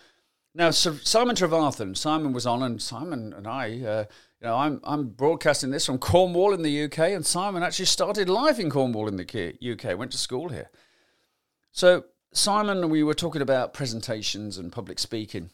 Now, 0.54 0.70
so 0.70 0.94
Simon 0.94 1.36
Trevarthen, 1.36 1.96
Simon 1.96 2.32
was 2.32 2.46
on, 2.46 2.62
and 2.62 2.82
Simon 2.82 3.32
and 3.32 3.46
I, 3.46 3.66
uh, 3.82 4.04
you 4.40 4.48
know, 4.48 4.56
I'm 4.56 4.80
I'm 4.82 5.08
broadcasting 5.08 5.70
this 5.70 5.86
from 5.86 5.98
Cornwall 5.98 6.54
in 6.54 6.62
the 6.62 6.84
UK, 6.84 6.98
and 7.10 7.24
Simon 7.24 7.62
actually 7.62 7.84
started 7.84 8.28
life 8.28 8.58
in 8.58 8.70
Cornwall 8.70 9.06
in 9.06 9.16
the 9.16 9.54
UK, 9.72 9.96
went 9.96 10.12
to 10.12 10.18
school 10.18 10.48
here. 10.48 10.70
So 11.72 12.04
Simon, 12.32 12.88
we 12.88 13.02
were 13.02 13.14
talking 13.14 13.42
about 13.42 13.74
presentations 13.74 14.58
and 14.58 14.72
public 14.72 14.98
speaking, 14.98 15.50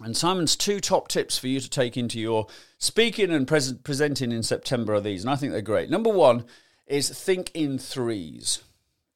and 0.00 0.16
Simon's 0.16 0.56
two 0.56 0.80
top 0.80 1.08
tips 1.08 1.38
for 1.38 1.48
you 1.48 1.60
to 1.60 1.70
take 1.70 1.96
into 1.96 2.20
your 2.20 2.48
speaking 2.76 3.30
and 3.30 3.48
presenting 3.48 4.32
in 4.32 4.42
September 4.42 4.94
are 4.94 5.00
these, 5.00 5.22
and 5.22 5.30
I 5.30 5.36
think 5.36 5.52
they're 5.52 5.62
great. 5.62 5.90
Number 5.90 6.10
one 6.10 6.44
is 6.88 7.10
think 7.10 7.50
in 7.54 7.78
threes. 7.78 8.62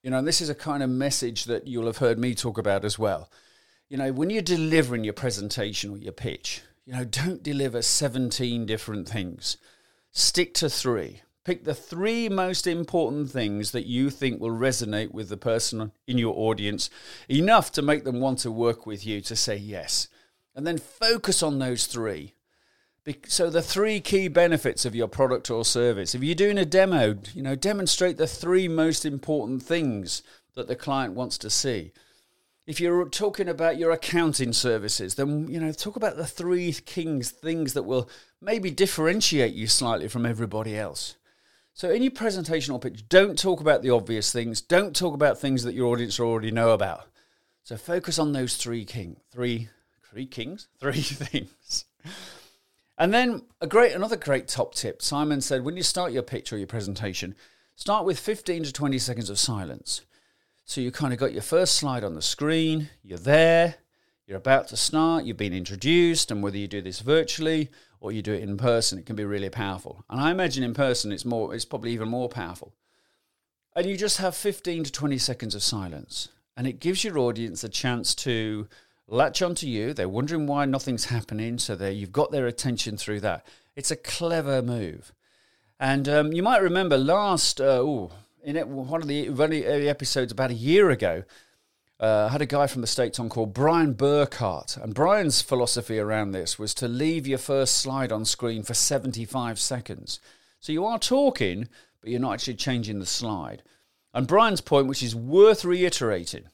You 0.03 0.11
know, 0.11 0.19
and 0.19 0.27
this 0.27 0.41
is 0.41 0.49
a 0.49 0.55
kind 0.55 0.83
of 0.83 0.91
message 0.91 1.45
that 1.45 1.67
you'll 1.67 1.87
have 1.87 1.99
heard 1.99 2.19
me 2.19 2.35
talk 2.35 2.59
about 2.59 2.85
as 2.85 2.99
well. 2.99 3.31
You 3.89 3.99
know, 3.99 4.13
when 4.13 4.31
you're 4.31 4.43
delivering 4.43 5.05
your 5.05 5.13
presentation 5.13 5.91
or 5.91 5.97
your 5.99 6.13
pitch, 6.13 6.63
you 6.85 6.93
know, 6.93 7.05
don't 7.05 7.43
deliver 7.43 7.83
17 7.83 8.67
different 8.67 9.09
things. 9.09 9.57
Stick 10.11 10.55
to 10.55 10.69
three. 10.69 11.23
Pick 11.45 11.65
the 11.65 11.75
three 11.75 12.29
most 12.29 12.67
important 12.67 13.31
things 13.31 13.73
that 13.73 13.87
you 13.87 14.11
think 14.11 14.41
will 14.41 14.51
resonate 14.51 15.13
with 15.13 15.29
the 15.29 15.37
person 15.37 15.93
in 16.07 16.19
your 16.19 16.35
audience 16.37 16.89
enough 17.29 17.73
to 17.73 17.83
make 17.83 18.05
them 18.05 18.21
want 18.21 18.39
to 18.41 18.51
work 18.51 18.87
with 18.87 19.05
you 19.05 19.21
to 19.23 19.35
say 19.35 19.57
yes. 19.57 20.09
And 20.55 20.67
then 20.67 20.79
focus 20.79 21.43
on 21.43 21.59
those 21.59 21.87
three. 21.87 22.35
So 23.27 23.51
the 23.51 23.63
three 23.63 24.01
key 24.01 24.29
benefits 24.29 24.85
of 24.85 24.95
your 24.95 25.09
product 25.09 25.51
or 25.51 25.65
service. 25.65 26.15
If 26.15 26.23
you're 26.23 26.37
doing 26.37 26.59
a 26.59 26.65
demo, 26.65 27.19
you 27.35 27.43
know, 27.43 27.57
demonstrate 27.57 28.17
the 28.17 28.29
three 28.29 28.69
most 28.69 29.05
important 29.05 29.63
things 29.63 30.23
that 30.55 30.69
the 30.69 30.77
client 30.77 31.15
wants 31.15 31.37
to 31.39 31.51
see. 31.51 31.93
If 32.65 32.81
you're 32.81 33.09
talking 33.09 33.49
about 33.49 33.77
your 33.77 33.91
accounting 33.91 34.53
services, 34.53 35.17
then 35.17 35.49
you 35.49 35.59
know, 35.59 35.73
talk 35.73 35.97
about 35.97 36.17
the 36.17 36.27
three 36.27 36.73
kings 36.73 37.33
things 37.33 37.73
that 37.73 37.83
will 37.83 38.09
maybe 38.41 38.71
differentiate 38.71 39.53
you 39.53 39.67
slightly 39.67 40.07
from 40.07 40.25
everybody 40.25 40.79
else. 40.79 41.17
So 41.75 41.91
in 41.91 42.03
your 42.03 42.13
presentation 42.13 42.73
or 42.73 42.79
pitch, 42.79 43.09
don't 43.09 43.37
talk 43.37 43.61
about 43.61 43.83
the 43.83 43.91
obvious 43.91 44.31
things. 44.31 44.61
Don't 44.61 44.95
talk 44.95 45.15
about 45.15 45.39
things 45.39 45.65
that 45.65 45.75
your 45.75 45.93
audience 45.93 46.21
already 46.21 46.53
know 46.53 46.71
about. 46.71 47.09
So 47.65 47.77
focus 47.77 48.19
on 48.19 48.33
those 48.33 48.57
three 48.57 48.85
king, 48.85 49.17
three, 49.33 49.71
three 50.09 50.27
kings, 50.27 50.69
three 50.79 51.01
things. 51.01 51.87
And 53.03 53.13
then 53.13 53.43
a 53.61 53.67
great 53.67 53.97
another 53.97 54.15
great 54.15 54.47
top 54.47 54.77
tip. 54.77 55.03
Simon 55.03 55.41
said 55.41 55.65
when 55.65 55.77
you 55.77 55.83
start 55.83 56.13
your 56.13 56.23
pitch 56.23 56.53
or 56.53 56.57
your 56.57 56.69
presentation, 56.69 57.35
start 57.75 58.07
with 58.07 58.17
15 58.17 58.63
to 58.63 58.73
20 58.73 58.97
seconds 58.97 59.29
of 59.29 59.41
silence. 59.41 60.03
So 60.65 60.81
you 60.81 60.93
kind 60.93 61.13
of 61.13 61.19
got 61.19 61.33
your 61.33 61.43
first 61.43 61.75
slide 61.75 62.05
on 62.05 62.15
the 62.15 62.23
screen, 62.23 62.91
you're 63.03 63.19
there, 63.19 63.75
you're 64.25 64.39
about 64.39 64.69
to 64.69 64.77
start, 64.77 65.25
you've 65.25 65.37
been 65.37 65.53
introduced, 65.53 66.31
and 66.31 66.45
whether 66.45 66.57
you 66.57 66.69
do 66.69 66.81
this 66.81 67.01
virtually 67.01 67.73
or 67.99 68.13
you 68.13 68.23
do 68.23 68.35
it 68.35 68.43
in 68.45 68.57
person, 68.57 69.01
it 69.01 69.07
can 69.07 69.17
be 69.17 69.25
really 69.25 69.51
powerful. 69.51 70.05
And 70.09 70.21
I 70.21 70.31
imagine 70.31 70.63
in 70.63 70.73
person 70.73 71.11
it's 71.11 71.25
more 71.25 71.57
it's 71.57 71.65
probably 71.65 71.91
even 71.91 72.09
more 72.09 72.29
powerful. 72.29 72.73
And 73.75 73.85
you 73.87 73.97
just 73.97 74.19
have 74.19 74.37
15 74.37 74.85
to 74.85 74.93
20 74.93 75.19
seconds 75.19 75.57
of 75.57 75.65
silence. 75.65 76.29
And 76.57 76.69
it 76.69 76.79
gives 76.79 77.03
your 77.03 77.19
audience 77.19 77.65
a 77.65 77.69
chance 77.69 78.15
to 78.15 78.69
latch 79.07 79.43
onto 79.43 79.67
you. 79.67 79.93
They're 79.93 80.09
wondering 80.09 80.47
why 80.47 80.65
nothing's 80.65 81.07
happening, 81.07 81.59
so 81.59 81.75
you've 81.75 82.13
got 82.13 82.31
their 82.31 82.47
attention 82.47 82.97
through 82.97 83.21
that. 83.21 83.47
It's 83.77 83.91
a 83.91 83.97
clever 83.97 84.63
move. 84.63 85.13
And 85.81 86.09
um, 86.09 86.33
you 86.33 86.43
might 86.43 86.63
remember 86.63 86.97
last, 86.97 87.61
uh, 87.61 87.81
ooh, 87.83 88.11
in 88.45 88.57
it, 88.57 88.69
one 88.69 89.03
of 89.03 89.09
the 89.09 89.29
early 89.29 89.89
episodes 89.89 90.33
about 90.33 90.51
a 90.51 90.55
year 90.55 90.91
ago, 90.91 91.25
uh, 92.01 92.27
I 92.29 92.33
had 92.33 92.43
a 92.43 92.47
guy 92.47 92.67
from 92.67 92.81
the 92.81 92.89
States 92.89 93.21
on 93.21 93.29
called 93.29 93.55
Brian 93.55 93.95
Burkhart. 93.95 94.77
And 94.83 94.95
Brian's 94.95 95.41
philosophy 95.41 95.99
around 95.99 96.33
this 96.33 96.59
was 96.59 96.75
to 96.75 96.89
leave 96.89 97.27
your 97.27 97.39
first 97.39 97.79
slide 97.79 98.11
on 98.11 98.25
screen 98.25 98.65
for 98.65 98.75
75 98.75 99.59
seconds. 99.61 100.19
So 100.59 100.73
you 100.73 100.85
are 100.85 100.99
talking, 100.99 101.69
but 102.01 102.11
you're 102.11 102.21
not 102.21 102.35
actually 102.35 102.55
changing 102.55 102.99
the 102.99 103.07
slide. 103.07 103.63
And 104.13 104.27
Brian's 104.27 104.61
point, 104.61 104.89
which 104.89 105.03
is 105.03 105.15
worth 105.15 105.65
reiterating, 105.65 106.45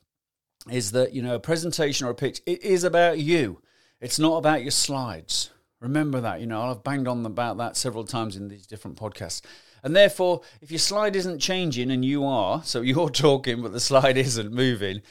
is 0.71 0.93
that 0.93 1.13
you 1.13 1.23
know 1.23 1.35
a 1.35 1.41
presentation 1.41 2.07
or 2.07 2.11
a 2.11 2.15
pitch 2.15 2.41
it 2.47 2.63
is 2.63 2.85
about 2.85 3.19
you. 3.19 3.61
It's 4.01 4.19
not 4.19 4.37
about 4.37 4.63
your 4.63 4.71
slides. 4.71 5.51
Remember 5.81 6.21
that 6.21 6.41
you 6.41 6.47
know 6.47 6.63
i've 6.63 6.85
banged 6.85 7.09
on 7.09 7.25
about 7.25 7.59
that 7.59 7.77
several 7.77 8.05
times 8.05 8.37
in 8.37 8.49
these 8.49 8.67
different 8.67 8.99
podcasts. 8.99 9.43
And 9.83 9.95
therefore 9.95 10.43
if 10.61 10.71
your 10.71 10.79
slide 10.79 11.17
isn't 11.17 11.39
changing 11.39 11.91
and 11.91 12.05
you 12.05 12.25
are 12.25 12.63
so 12.65 12.81
you're 12.83 13.11
talking 13.11 13.63
but 13.63 13.73
the 13.73 13.81
slide 13.81 14.17
isn't 14.17 14.53
moving 14.53 15.03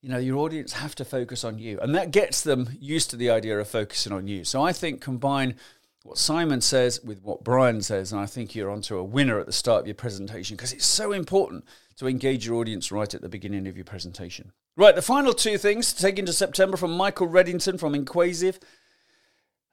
you 0.00 0.08
know 0.08 0.18
your 0.18 0.38
audience 0.38 0.74
have 0.74 0.94
to 0.96 1.04
focus 1.04 1.44
on 1.44 1.58
you. 1.58 1.78
And 1.80 1.94
that 1.94 2.10
gets 2.10 2.42
them 2.42 2.70
used 2.80 3.10
to 3.10 3.16
the 3.16 3.30
idea 3.30 3.58
of 3.58 3.68
focusing 3.68 4.12
on 4.12 4.26
you. 4.26 4.44
So 4.44 4.62
i 4.62 4.72
think 4.72 5.00
combine 5.00 5.56
what 6.04 6.16
simon 6.16 6.60
says 6.60 7.02
with 7.02 7.22
what 7.22 7.44
brian 7.44 7.82
says 7.82 8.12
and 8.12 8.20
i 8.20 8.24
think 8.24 8.54
you're 8.54 8.70
onto 8.70 8.96
a 8.96 9.04
winner 9.04 9.38
at 9.38 9.46
the 9.46 9.52
start 9.52 9.82
of 9.82 9.86
your 9.86 9.94
presentation 9.94 10.56
because 10.56 10.72
it's 10.72 10.86
so 10.86 11.12
important 11.12 11.64
to 11.98 12.08
engage 12.08 12.46
your 12.46 12.56
audience 12.56 12.90
right 12.90 13.14
at 13.14 13.20
the 13.20 13.28
beginning 13.28 13.66
of 13.66 13.76
your 13.76 13.84
presentation 13.84 14.52
Right, 14.78 14.94
the 14.94 15.02
final 15.02 15.32
two 15.32 15.58
things 15.58 15.92
to 15.92 16.00
take 16.00 16.20
into 16.20 16.32
September 16.32 16.76
from 16.76 16.92
Michael 16.92 17.26
Reddington 17.26 17.80
from 17.80 17.96
Inquasive. 17.96 18.60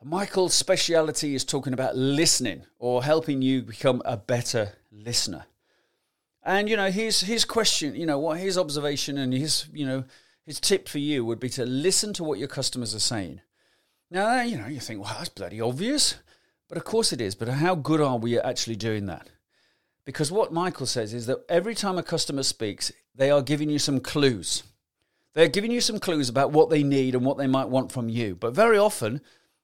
Michael's 0.03 0.55
speciality 0.55 1.35
is 1.35 1.45
talking 1.45 1.73
about 1.73 1.95
listening 1.95 2.65
or 2.79 3.03
helping 3.03 3.43
you 3.43 3.61
become 3.61 4.01
a 4.03 4.17
better 4.17 4.71
listener. 4.91 5.45
And 6.41 6.67
you 6.67 6.75
know, 6.75 6.89
his 6.89 7.21
his 7.21 7.45
question, 7.45 7.95
you 7.95 8.07
know, 8.07 8.17
what 8.17 8.39
his 8.39 8.57
observation 8.57 9.19
and 9.19 9.31
his, 9.31 9.67
you 9.71 9.85
know, 9.85 10.05
his 10.43 10.59
tip 10.59 10.89
for 10.89 10.97
you 10.97 11.23
would 11.23 11.39
be 11.39 11.49
to 11.49 11.67
listen 11.67 12.11
to 12.13 12.23
what 12.23 12.39
your 12.39 12.47
customers 12.47 12.95
are 12.95 12.99
saying. 12.99 13.41
Now, 14.09 14.41
you 14.41 14.57
know, 14.57 14.65
you 14.65 14.79
think, 14.79 15.03
well, 15.03 15.13
that's 15.15 15.29
bloody 15.29 15.61
obvious. 15.61 16.15
But 16.67 16.79
of 16.79 16.83
course 16.83 17.13
it 17.13 17.21
is. 17.21 17.35
But 17.35 17.47
how 17.47 17.75
good 17.75 18.01
are 18.01 18.17
we 18.17 18.39
at 18.39 18.45
actually 18.45 18.77
doing 18.77 19.05
that? 19.05 19.29
Because 20.05 20.31
what 20.31 20.53
Michael 20.53 20.85
says 20.85 21.13
is 21.13 21.25
that 21.25 21.43
every 21.49 21.73
time 21.73 21.97
a 21.97 22.03
customer 22.03 22.43
speaks, 22.43 22.91
they 23.15 23.31
are 23.31 23.41
giving 23.41 23.69
you 23.69 23.79
some 23.79 23.99
clues. 23.99 24.63
They're 25.33 25.47
giving 25.49 25.71
you 25.71 25.81
some 25.81 25.99
clues 25.99 26.29
about 26.29 26.51
what 26.51 26.69
they 26.69 26.83
need 26.83 27.15
and 27.15 27.25
what 27.25 27.37
they 27.37 27.47
might 27.47 27.69
want 27.69 27.91
from 27.91 28.07
you. 28.07 28.35
But 28.35 28.53
very 28.53 28.77
often, 28.77 29.21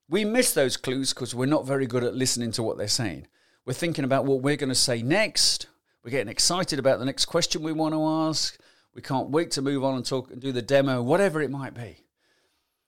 we 0.09 0.25
miss 0.25 0.51
those 0.51 0.77
clues 0.77 1.13
because 1.13 1.33
we're 1.33 1.45
not 1.45 1.65
very 1.65 1.85
good 1.85 2.03
at 2.03 2.15
listening 2.15 2.51
to 2.53 2.63
what 2.63 2.77
they're 2.77 2.87
saying. 2.87 3.27
We're 3.65 3.73
thinking 3.73 4.03
about 4.03 4.25
what 4.25 4.41
we're 4.41 4.57
going 4.57 4.69
to 4.69 4.75
say 4.75 5.01
next. 5.01 5.67
We're 6.03 6.11
getting 6.11 6.31
excited 6.31 6.79
about 6.79 6.99
the 6.99 7.05
next 7.05 7.25
question 7.25 7.61
we 7.61 7.71
want 7.71 7.93
to 7.93 8.03
ask. 8.03 8.57
We 8.95 9.01
can't 9.01 9.29
wait 9.29 9.51
to 9.51 9.61
move 9.61 9.83
on 9.83 9.95
and 9.95 10.05
talk 10.05 10.31
and 10.31 10.41
do 10.41 10.51
the 10.51 10.61
demo, 10.61 11.01
whatever 11.01 11.41
it 11.41 11.51
might 11.51 11.73
be. 11.73 12.03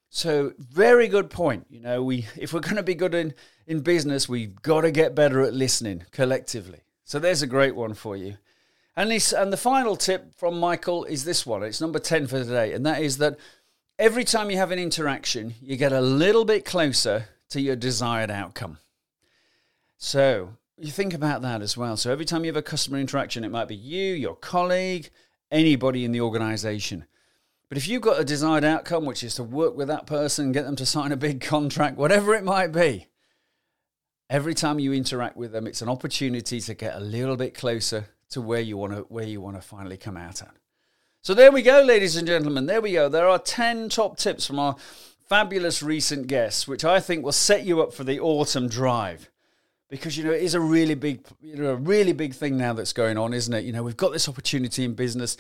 So, 0.09 0.53
very 0.57 1.07
good 1.07 1.29
point. 1.29 1.65
You 1.69 1.79
know, 1.79 2.03
we 2.03 2.27
if 2.35 2.53
we're 2.53 2.59
going 2.59 2.75
to 2.75 2.83
be 2.83 2.95
good 2.95 3.15
in, 3.15 3.33
in 3.65 3.79
business, 3.79 4.27
we've 4.27 4.61
got 4.61 4.81
to 4.81 4.91
get 4.91 5.15
better 5.15 5.41
at 5.41 5.53
listening 5.53 6.05
collectively. 6.11 6.81
So, 7.03 7.19
there's 7.19 7.41
a 7.41 7.47
great 7.47 7.75
one 7.75 7.93
for 7.93 8.15
you. 8.15 8.37
And, 8.95 9.09
this, 9.09 9.33
and 9.33 9.51
the 9.51 9.57
final 9.57 9.95
tip 9.95 10.35
from 10.35 10.59
Michael 10.59 11.05
is 11.05 11.25
this 11.25 11.45
one. 11.45 11.63
It's 11.63 11.81
number 11.81 11.99
10 11.99 12.27
for 12.27 12.43
today. 12.43 12.73
And 12.73 12.85
that 12.85 13.01
is 13.01 13.17
that 13.17 13.37
every 13.97 14.23
time 14.23 14.51
you 14.51 14.57
have 14.57 14.71
an 14.71 14.79
interaction, 14.79 15.55
you 15.61 15.77
get 15.77 15.91
a 15.91 16.01
little 16.01 16.45
bit 16.45 16.63
closer 16.63 17.29
to 17.49 17.61
your 17.61 17.75
desired 17.75 18.29
outcome. 18.29 18.77
So 19.97 20.49
you 20.77 20.91
think 20.91 21.13
about 21.13 21.41
that 21.41 21.61
as 21.61 21.75
well. 21.75 21.97
So 21.97 22.11
every 22.11 22.25
time 22.25 22.43
you 22.43 22.49
have 22.49 22.57
a 22.57 22.61
customer 22.61 22.99
interaction, 22.99 23.43
it 23.43 23.51
might 23.51 23.67
be 23.67 23.75
you, 23.75 24.13
your 24.13 24.35
colleague, 24.35 25.09
anybody 25.51 26.05
in 26.05 26.11
the 26.11 26.21
organization. 26.21 27.05
But 27.69 27.77
if 27.77 27.87
you've 27.87 28.01
got 28.01 28.19
a 28.19 28.25
desired 28.25 28.63
outcome, 28.63 29.05
which 29.05 29.23
is 29.23 29.35
to 29.35 29.43
work 29.43 29.75
with 29.75 29.87
that 29.87 30.05
person, 30.05 30.51
get 30.51 30.65
them 30.65 30.75
to 30.75 30.85
sign 30.85 31.11
a 31.11 31.17
big 31.17 31.41
contract, 31.53 31.97
whatever 31.97 32.35
it 32.35 32.43
might 32.43 32.71
be, 32.71 33.07
every 34.33 34.55
time 34.55 34.79
you 34.79 34.91
interact 34.91 35.37
with 35.37 35.51
them, 35.51 35.67
it's 35.67 35.83
an 35.83 35.87
opportunity 35.87 36.59
to 36.59 36.73
get 36.73 36.95
a 36.95 36.99
little 36.99 37.37
bit 37.37 37.53
closer 37.53 38.07
to 38.31 38.41
where 38.41 38.59
you 38.59 38.75
want 38.75 38.91
to 38.93 39.01
where 39.03 39.27
you 39.27 39.39
want 39.39 39.55
to 39.55 39.61
finally 39.61 39.95
come 39.95 40.17
out 40.17 40.41
at. 40.41 40.55
So 41.21 41.35
there 41.35 41.51
we 41.51 41.61
go, 41.61 41.81
ladies 41.83 42.17
and 42.17 42.27
gentlemen. 42.27 42.65
There 42.65 42.81
we 42.81 42.93
go. 42.93 43.07
There 43.07 43.29
are 43.29 43.37
10 43.37 43.89
top 43.89 44.17
tips 44.17 44.45
from 44.45 44.57
our 44.57 44.75
fabulous 45.29 45.83
recent 45.83 46.25
guests, 46.27 46.67
which 46.67 46.83
I 46.83 46.99
think 46.99 47.23
will 47.23 47.31
set 47.31 47.63
you 47.63 47.81
up 47.81 47.93
for 47.93 48.03
the 48.03 48.19
autumn 48.19 48.67
drive. 48.67 49.29
Because 49.87 50.17
you 50.17 50.23
know 50.23 50.31
it 50.31 50.41
is 50.41 50.55
a 50.55 50.59
really 50.59 50.95
big, 50.95 51.23
you 51.39 51.55
know, 51.55 51.69
a 51.69 51.75
really 51.75 52.13
big 52.13 52.33
thing 52.33 52.57
now 52.57 52.73
that's 52.73 52.93
going 52.93 53.19
on, 53.19 53.35
isn't 53.35 53.53
it? 53.53 53.63
You 53.63 53.71
know, 53.71 53.83
we've 53.83 53.95
got 53.95 54.11
this 54.11 54.27
opportunity 54.27 54.83
in 54.83 54.95
business. 54.95 55.37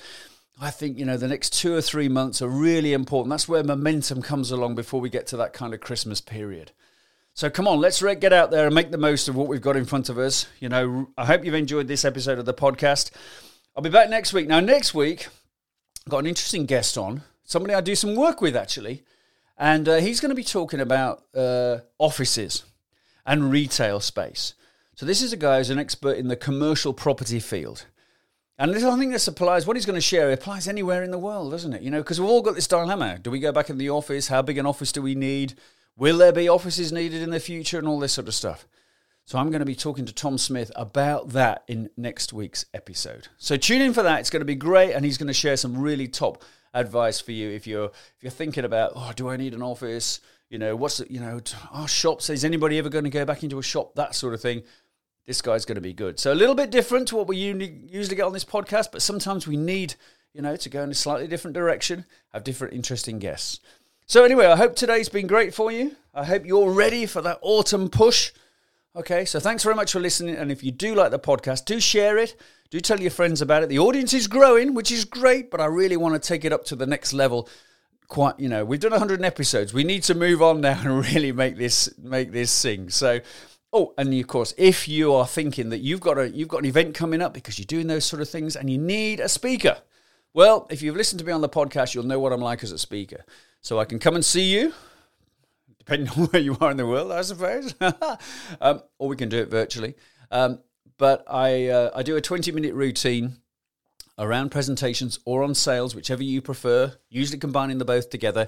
I 0.61 0.69
think 0.69 0.99
you 0.99 1.05
know 1.05 1.17
the 1.17 1.27
next 1.27 1.53
two 1.59 1.73
or 1.73 1.81
three 1.81 2.07
months 2.07 2.43
are 2.43 2.47
really 2.47 2.93
important. 2.93 3.31
That's 3.31 3.47
where 3.47 3.63
momentum 3.63 4.21
comes 4.21 4.51
along 4.51 4.75
before 4.75 5.01
we 5.01 5.09
get 5.09 5.25
to 5.27 5.37
that 5.37 5.53
kind 5.53 5.73
of 5.73 5.79
Christmas 5.79 6.21
period. 6.21 6.71
So 7.33 7.49
come 7.49 7.67
on, 7.67 7.79
let's 7.79 8.01
get 8.01 8.31
out 8.31 8.51
there 8.51 8.67
and 8.67 8.75
make 8.75 8.91
the 8.91 8.97
most 8.97 9.27
of 9.27 9.35
what 9.35 9.47
we've 9.47 9.61
got 9.61 9.75
in 9.75 9.85
front 9.85 10.09
of 10.09 10.17
us. 10.17 10.47
You 10.59 10.69
know, 10.69 11.09
I 11.17 11.25
hope 11.25 11.43
you've 11.43 11.53
enjoyed 11.55 11.87
this 11.87 12.05
episode 12.05 12.37
of 12.39 12.45
the 12.45 12.53
podcast. 12.53 13.11
I'll 13.75 13.83
be 13.83 13.89
back 13.89 14.09
next 14.09 14.33
week. 14.33 14.47
Now, 14.47 14.59
next 14.59 14.93
week, 14.93 15.27
I've 16.05 16.11
got 16.11 16.19
an 16.19 16.27
interesting 16.27 16.65
guest 16.65 16.97
on, 16.97 17.23
somebody 17.43 17.73
I 17.73 17.81
do 17.81 17.95
some 17.95 18.15
work 18.15 18.39
with 18.39 18.55
actually, 18.55 19.03
and 19.57 19.89
uh, 19.89 19.95
he's 19.95 20.19
going 20.19 20.29
to 20.29 20.35
be 20.35 20.43
talking 20.43 20.79
about 20.79 21.23
uh, 21.35 21.79
offices. 21.97 22.65
and 23.25 23.51
retail 23.51 23.99
space. 23.99 24.53
So 24.95 25.05
this 25.05 25.21
is 25.21 25.33
a 25.33 25.37
guy 25.37 25.57
who's 25.57 25.69
an 25.69 25.79
expert 25.79 26.17
in 26.17 26.27
the 26.27 26.35
commercial 26.35 26.93
property 26.93 27.39
field. 27.39 27.85
And 28.59 28.73
this, 28.73 28.83
I 28.83 28.97
think 28.97 29.11
this 29.11 29.27
applies, 29.27 29.65
what 29.65 29.75
he's 29.75 29.85
going 29.85 29.95
to 29.97 30.01
share 30.01 30.31
applies 30.31 30.67
anywhere 30.67 31.03
in 31.03 31.11
the 31.11 31.17
world, 31.17 31.51
doesn't 31.51 31.73
it? 31.73 31.81
You 31.81 31.89
know, 31.89 32.01
because 32.01 32.19
we've 32.19 32.29
all 32.29 32.41
got 32.41 32.55
this 32.55 32.67
dilemma. 32.67 33.17
Do 33.17 33.31
we 33.31 33.39
go 33.39 33.51
back 33.51 33.69
in 33.69 33.77
the 33.77 33.89
office? 33.89 34.27
How 34.27 34.41
big 34.41 34.57
an 34.57 34.65
office 34.65 34.91
do 34.91 35.01
we 35.01 35.15
need? 35.15 35.55
Will 35.95 36.17
there 36.17 36.31
be 36.31 36.49
offices 36.49 36.91
needed 36.91 37.21
in 37.21 37.29
the 37.29 37.39
future 37.39 37.77
and 37.77 37.87
all 37.87 37.99
this 37.99 38.13
sort 38.13 38.27
of 38.27 38.33
stuff? 38.33 38.67
So 39.25 39.37
I'm 39.37 39.49
going 39.51 39.59
to 39.59 39.65
be 39.65 39.75
talking 39.75 40.05
to 40.05 40.13
Tom 40.13 40.37
Smith 40.37 40.71
about 40.75 41.29
that 41.29 41.63
in 41.67 41.89
next 41.95 42.33
week's 42.33 42.65
episode. 42.73 43.29
So 43.37 43.55
tune 43.55 43.81
in 43.81 43.93
for 43.93 44.03
that. 44.03 44.19
It's 44.19 44.29
going 44.29 44.41
to 44.41 44.45
be 44.45 44.55
great, 44.55 44.93
and 44.93 45.05
he's 45.05 45.17
going 45.17 45.27
to 45.27 45.33
share 45.33 45.55
some 45.55 45.79
really 45.79 46.07
top 46.07 46.43
advice 46.73 47.21
for 47.21 47.31
you 47.31 47.51
if 47.51 47.67
you're 47.67 47.85
if 47.85 48.15
you're 48.21 48.31
thinking 48.31 48.65
about 48.65 48.93
oh 48.95 49.11
do 49.15 49.29
I 49.29 49.37
need 49.37 49.53
an 49.53 49.61
office? 49.61 50.19
You 50.49 50.57
know 50.57 50.75
what's 50.75 50.97
the, 50.97 51.11
you 51.11 51.19
know 51.19 51.39
our 51.71 51.87
shops? 51.87 52.29
Is 52.29 52.43
anybody 52.43 52.77
ever 52.77 52.89
going 52.89 53.05
to 53.05 53.09
go 53.09 53.23
back 53.23 53.43
into 53.43 53.59
a 53.59 53.63
shop? 53.63 53.95
That 53.95 54.15
sort 54.15 54.33
of 54.33 54.41
thing. 54.41 54.63
This 55.25 55.41
guy's 55.41 55.63
going 55.63 55.75
to 55.75 55.81
be 55.81 55.93
good. 55.93 56.19
So 56.19 56.33
a 56.33 56.35
little 56.35 56.55
bit 56.55 56.69
different 56.69 57.07
to 57.09 57.15
what 57.15 57.27
we 57.27 57.37
usually 57.37 58.17
get 58.17 58.25
on 58.25 58.33
this 58.33 58.43
podcast, 58.43 58.91
but 58.91 59.01
sometimes 59.01 59.47
we 59.47 59.55
need 59.55 59.95
you 60.33 60.41
know 60.41 60.57
to 60.57 60.69
go 60.69 60.83
in 60.83 60.91
a 60.91 60.95
slightly 60.95 61.27
different 61.27 61.55
direction, 61.55 62.05
have 62.33 62.43
different 62.43 62.73
interesting 62.73 63.19
guests. 63.19 63.61
So 64.05 64.25
anyway, 64.25 64.47
I 64.47 64.57
hope 64.57 64.75
today's 64.75 65.09
been 65.09 65.27
great 65.27 65.53
for 65.53 65.71
you. 65.71 65.95
I 66.13 66.25
hope 66.25 66.45
you're 66.45 66.71
ready 66.71 67.05
for 67.05 67.21
that 67.21 67.39
autumn 67.41 67.89
push. 67.89 68.31
Okay, 68.95 69.25
so 69.25 69.39
thanks 69.39 69.63
very 69.63 69.75
much 69.75 69.93
for 69.93 69.99
listening. 69.99 70.35
And 70.35 70.51
if 70.51 70.63
you 70.63 70.71
do 70.71 70.93
like 70.93 71.11
the 71.11 71.19
podcast, 71.19 71.65
do 71.65 71.79
share 71.79 72.17
it. 72.17 72.35
Do 72.69 72.79
tell 72.79 72.99
your 72.99 73.11
friends 73.11 73.41
about 73.41 73.63
it. 73.63 73.69
The 73.69 73.79
audience 73.79 74.13
is 74.13 74.27
growing, 74.27 74.73
which 74.73 74.91
is 74.91 75.05
great, 75.05 75.49
but 75.49 75.61
I 75.61 75.65
really 75.65 75.97
want 75.97 76.13
to 76.15 76.27
take 76.27 76.43
it 76.43 76.51
up 76.51 76.65
to 76.65 76.75
the 76.75 76.85
next 76.85 77.13
level. 77.13 77.47
Quite, 78.07 78.39
you 78.39 78.49
know, 78.49 78.65
we've 78.65 78.79
done 78.79 78.91
100 78.91 79.23
episodes. 79.23 79.73
We 79.73 79.83
need 79.83 80.03
to 80.03 80.15
move 80.15 80.41
on 80.41 80.61
now 80.61 80.79
and 80.83 81.05
really 81.05 81.31
make 81.31 81.55
this 81.55 81.89
make 81.97 82.31
this 82.31 82.51
sing. 82.51 82.89
So, 82.89 83.21
oh, 83.71 83.93
and 83.97 84.13
of 84.13 84.27
course, 84.27 84.53
if 84.57 84.87
you 84.87 85.13
are 85.13 85.25
thinking 85.25 85.69
that 85.69 85.79
you've 85.79 86.01
got 86.01 86.17
a 86.17 86.29
you've 86.29 86.49
got 86.49 86.59
an 86.59 86.65
event 86.65 86.93
coming 86.93 87.21
up 87.21 87.33
because 87.33 87.57
you're 87.57 87.65
doing 87.65 87.87
those 87.87 88.05
sort 88.05 88.21
of 88.21 88.29
things 88.29 88.55
and 88.55 88.69
you 88.69 88.77
need 88.77 89.21
a 89.21 89.29
speaker, 89.29 89.77
well, 90.33 90.67
if 90.69 90.81
you've 90.81 90.97
listened 90.97 91.19
to 91.19 91.25
me 91.25 91.31
on 91.31 91.41
the 91.41 91.49
podcast, 91.49 91.95
you'll 91.95 92.03
know 92.03 92.19
what 92.19 92.33
I'm 92.33 92.41
like 92.41 92.63
as 92.63 92.71
a 92.71 92.77
speaker. 92.77 93.23
So 93.63 93.79
I 93.79 93.85
can 93.85 93.97
come 93.97 94.15
and 94.15 94.25
see 94.25 94.53
you 94.53 94.73
depending 95.79 96.09
on 96.17 96.27
where 96.27 96.41
you 96.41 96.57
are 96.59 96.71
in 96.71 96.77
the 96.77 96.85
world, 96.85 97.11
I 97.11 97.21
suppose. 97.21 97.73
um, 98.61 98.81
or 98.99 99.07
we 99.07 99.15
can 99.15 99.29
do 99.29 99.39
it 99.39 99.49
virtually. 99.49 99.95
Um, 100.31 100.59
but 100.97 101.23
I, 101.29 101.67
uh, 101.67 101.91
I 101.95 102.03
do 102.03 102.15
a 102.15 102.21
20 102.21 102.51
minute 102.51 102.73
routine 102.73 103.37
around 104.19 104.49
presentations 104.49 105.19
or 105.25 105.43
on 105.43 105.55
sales, 105.55 105.95
whichever 105.95 106.23
you 106.23 106.41
prefer, 106.41 106.93
usually 107.09 107.39
combining 107.39 107.77
the 107.77 107.85
both 107.85 108.09
together. 108.09 108.47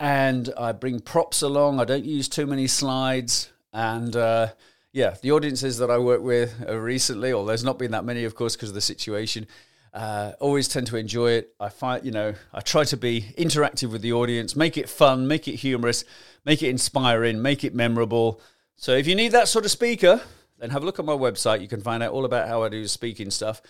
And 0.00 0.52
I 0.58 0.72
bring 0.72 1.00
props 1.00 1.42
along. 1.42 1.78
I 1.78 1.84
don't 1.84 2.04
use 2.04 2.28
too 2.28 2.46
many 2.46 2.66
slides. 2.66 3.52
And 3.72 4.16
uh, 4.16 4.48
yeah, 4.92 5.16
the 5.20 5.32
audiences 5.32 5.78
that 5.78 5.90
I 5.90 5.98
work 5.98 6.22
with 6.22 6.64
uh, 6.66 6.76
recently, 6.76 7.32
or 7.32 7.44
there's 7.46 7.64
not 7.64 7.78
been 7.78 7.90
that 7.90 8.04
many, 8.04 8.24
of 8.24 8.34
course, 8.34 8.56
because 8.56 8.70
of 8.70 8.74
the 8.74 8.80
situation, 8.80 9.46
uh, 9.92 10.32
always 10.40 10.68
tend 10.68 10.86
to 10.88 10.96
enjoy 10.96 11.32
it. 11.32 11.54
I 11.58 11.68
find, 11.68 12.04
you 12.04 12.10
know, 12.10 12.34
I 12.52 12.60
try 12.60 12.84
to 12.84 12.96
be 12.96 13.34
interactive 13.38 13.90
with 13.90 14.02
the 14.02 14.12
audience, 14.12 14.54
make 14.54 14.76
it 14.76 14.88
fun, 14.88 15.26
make 15.26 15.48
it 15.48 15.56
humorous, 15.56 16.04
make 16.44 16.62
it 16.62 16.68
inspiring, 16.68 17.40
make 17.40 17.64
it 17.64 17.74
memorable. 17.74 18.40
So 18.76 18.92
if 18.92 19.06
you 19.06 19.14
need 19.14 19.32
that 19.32 19.48
sort 19.48 19.64
of 19.64 19.70
speaker, 19.70 20.20
then 20.58 20.70
have 20.70 20.82
a 20.82 20.86
look 20.86 20.98
at 20.98 21.04
my 21.04 21.14
website. 21.14 21.60
You 21.60 21.68
can 21.68 21.80
find 21.80 22.02
out 22.02 22.12
all 22.12 22.24
about 22.24 22.48
how 22.48 22.62
I 22.62 22.68
do 22.68 22.86
speaking 22.86 23.30
stuff. 23.30 23.62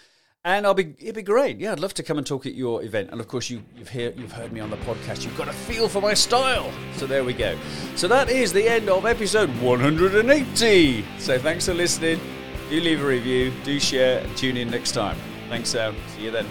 And 0.44 0.64
I'll 0.64 0.74
be 0.74 0.94
it'd 1.00 1.16
be 1.16 1.22
great. 1.22 1.58
Yeah, 1.58 1.72
I'd 1.72 1.80
love 1.80 1.94
to 1.94 2.04
come 2.04 2.18
and 2.18 2.26
talk 2.26 2.46
at 2.46 2.54
your 2.54 2.84
event. 2.84 3.10
And 3.10 3.20
of 3.20 3.26
course, 3.26 3.50
you, 3.50 3.64
you've 3.76 3.88
hear, 3.88 4.12
you've 4.16 4.30
heard 4.30 4.52
me 4.52 4.60
on 4.60 4.70
the 4.70 4.76
podcast. 4.78 5.24
You've 5.24 5.36
got 5.36 5.48
a 5.48 5.52
feel 5.52 5.88
for 5.88 6.00
my 6.00 6.14
style. 6.14 6.70
So 6.94 7.06
there 7.08 7.24
we 7.24 7.32
go. 7.32 7.58
So 7.96 8.06
that 8.06 8.30
is 8.30 8.52
the 8.52 8.68
end 8.68 8.88
of 8.88 9.06
episode 9.06 9.50
180. 9.60 11.04
So 11.18 11.38
thanks 11.40 11.66
for 11.66 11.74
listening. 11.74 12.20
Do 12.70 12.80
leave 12.80 13.02
a 13.02 13.06
review, 13.06 13.52
do 13.64 13.80
share, 13.80 14.20
and 14.20 14.36
tune 14.36 14.56
in 14.56 14.70
next 14.70 14.92
time. 14.92 15.16
Thanks, 15.48 15.70
Sam. 15.70 15.94
See 16.16 16.24
you 16.24 16.30
then. 16.30 16.46